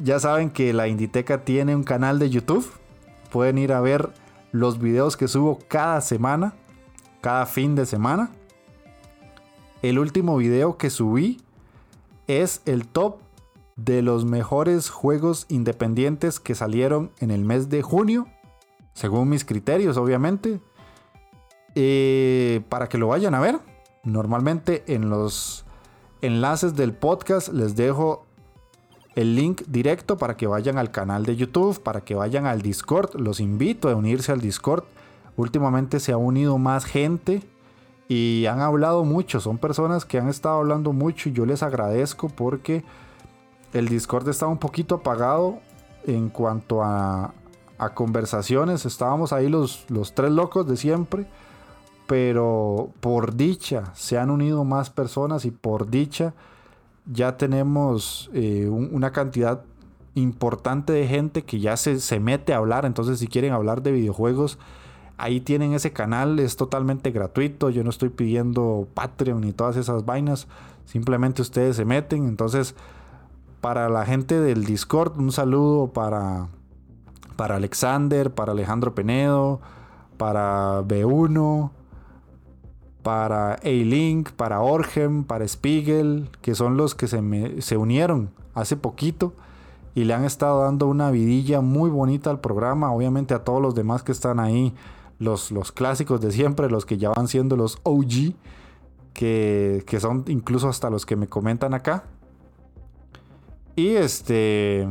[0.00, 2.68] Ya saben que la Inditeca tiene un canal de YouTube.
[3.30, 4.10] Pueden ir a ver
[4.50, 6.54] los videos que subo cada semana,
[7.20, 8.30] cada fin de semana.
[9.82, 11.40] El último video que subí
[12.26, 13.27] es el top
[13.78, 18.26] de los mejores juegos independientes que salieron en el mes de junio,
[18.92, 20.60] según mis criterios, obviamente.
[21.74, 23.60] Eh, para que lo vayan a ver.
[24.02, 25.64] Normalmente en los
[26.22, 28.26] enlaces del podcast les dejo
[29.14, 33.14] el link directo para que vayan al canal de YouTube, para que vayan al Discord.
[33.14, 34.84] Los invito a unirse al Discord.
[35.36, 37.42] Últimamente se ha unido más gente
[38.08, 39.38] y han hablado mucho.
[39.38, 42.82] Son personas que han estado hablando mucho y yo les agradezco porque
[43.72, 45.58] el Discord estaba un poquito apagado
[46.06, 47.34] en cuanto a,
[47.94, 48.86] conversaciones.
[48.86, 51.26] Estábamos ahí los, tres locos de siempre.
[52.06, 56.32] Pero por dicha se han unido más personas y por dicha
[57.04, 59.62] ya tenemos eh, un, una cantidad
[60.14, 62.86] importante de gente que ya se, se mete a hablar.
[62.86, 64.58] Entonces si quieren hablar de videojuegos
[65.20, 67.70] Ahí tienen ese canal, es totalmente gratuito.
[67.70, 70.46] Yo no estoy pidiendo Patreon ni todas esas vainas.
[70.84, 72.28] Simplemente ustedes se meten.
[72.28, 72.76] Entonces,
[73.60, 76.48] para la gente del Discord, un saludo para,
[77.36, 79.60] para Alexander, para Alejandro Penedo,
[80.16, 81.70] para B1,
[83.02, 89.32] para A-Link, para Orgem, para Spiegel, que son los que se, se unieron hace poquito
[89.94, 92.92] y le han estado dando una vidilla muy bonita al programa.
[92.92, 94.74] Obviamente a todos los demás que están ahí
[95.18, 98.34] los, los clásicos de siempre, los que ya van siendo los OG,
[99.12, 102.04] que, que son incluso hasta los que me comentan acá.
[103.78, 104.88] Y este.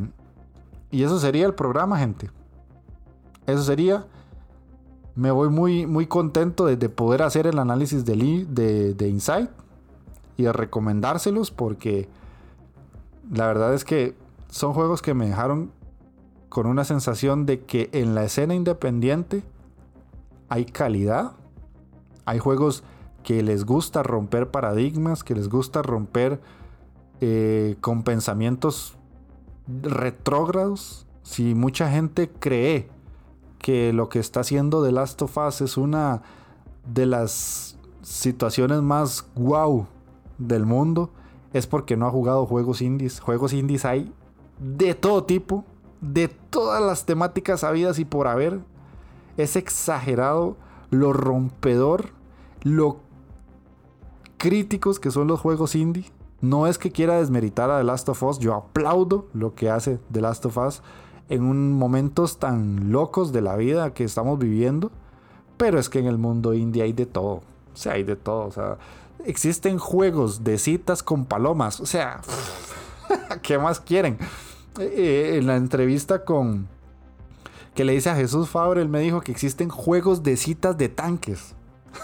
[0.92, 2.32] Y eso sería el programa, gente.
[3.46, 4.08] Eso sería.
[5.14, 9.50] Me voy muy, muy contento de, de poder hacer el análisis de, de, de Insight
[10.38, 12.08] y de recomendárselos porque
[13.30, 14.16] la verdad es que
[14.50, 15.72] son juegos que me dejaron
[16.48, 19.44] con una sensación de que en la escena independiente
[20.48, 21.34] hay calidad.
[22.24, 22.84] Hay juegos
[23.24, 26.40] que les gusta romper paradigmas, que les gusta romper
[27.22, 28.96] eh, con pensamientos
[29.68, 31.06] retrógrados.
[31.24, 32.90] Si mucha gente cree
[33.60, 36.22] que lo que está haciendo The Last of Us es una
[36.86, 39.88] de las situaciones más wow
[40.38, 41.12] del mundo,
[41.54, 43.20] es porque no ha jugado juegos indies.
[43.20, 44.14] Juegos indies hay
[44.60, 45.66] de todo tipo,
[46.02, 48.60] de todas las temáticas habidas y por haber
[49.38, 50.58] es exagerado
[50.90, 52.10] lo rompedor,
[52.64, 53.00] lo
[54.38, 56.06] críticos que son los juegos indie.
[56.42, 60.00] No es que quiera desmeritar a The Last of Us, yo aplaudo lo que hace
[60.12, 60.82] The Last of Us
[61.30, 64.92] en un momentos tan locos de la vida que estamos viviendo,
[65.58, 67.42] pero es que en el mundo indie hay de todo,
[67.74, 68.78] o sea, hay de todo, o sea,
[69.26, 72.22] existen juegos de citas con palomas, o sea,
[73.42, 74.18] ¿qué más quieren?
[74.80, 76.68] Eh, eh, en la entrevista con
[77.74, 80.90] que le dice a Jesús Fabre, él me dijo que existen juegos de citas de
[80.90, 81.54] tanques.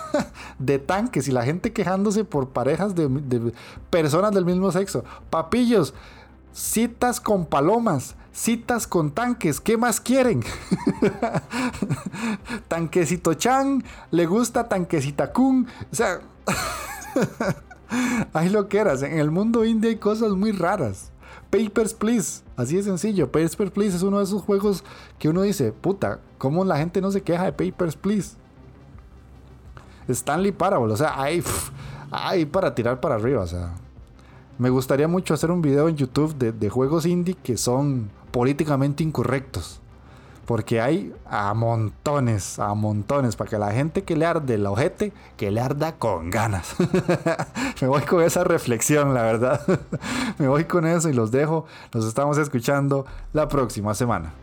[0.59, 3.53] de tanques y la gente quejándose por parejas de,
[3.89, 5.03] personas del mismo sexo.
[5.29, 5.93] Papillos,
[6.51, 10.43] citas con palomas, citas con tanques, ¿qué más quieren?
[12.67, 16.21] Tanquecito Chan, le gusta Tanquecita Kun, o sea,
[18.33, 21.13] hay lo que eras, en el mundo indie hay cosas muy raras.
[21.53, 22.41] Papers, Please.
[22.55, 23.27] Así de sencillo.
[23.31, 24.83] Papers, Please es uno de esos juegos
[25.19, 28.37] que uno dice, puta, ¿cómo la gente no se queja de Papers, Please?
[30.07, 31.43] Stanley Parable, o sea, hay,
[32.11, 33.73] hay para tirar para arriba, o sea.
[34.59, 39.03] Me gustaría mucho hacer un video en YouTube de, de juegos indie que son políticamente
[39.03, 39.79] incorrectos.
[40.45, 45.13] Porque hay a montones, a montones, para que la gente que le arde el ojete,
[45.37, 46.75] que le arda con ganas.
[47.81, 49.61] Me voy con esa reflexión, la verdad.
[50.37, 51.65] Me voy con eso y los dejo.
[51.93, 54.33] Nos estamos escuchando la próxima semana.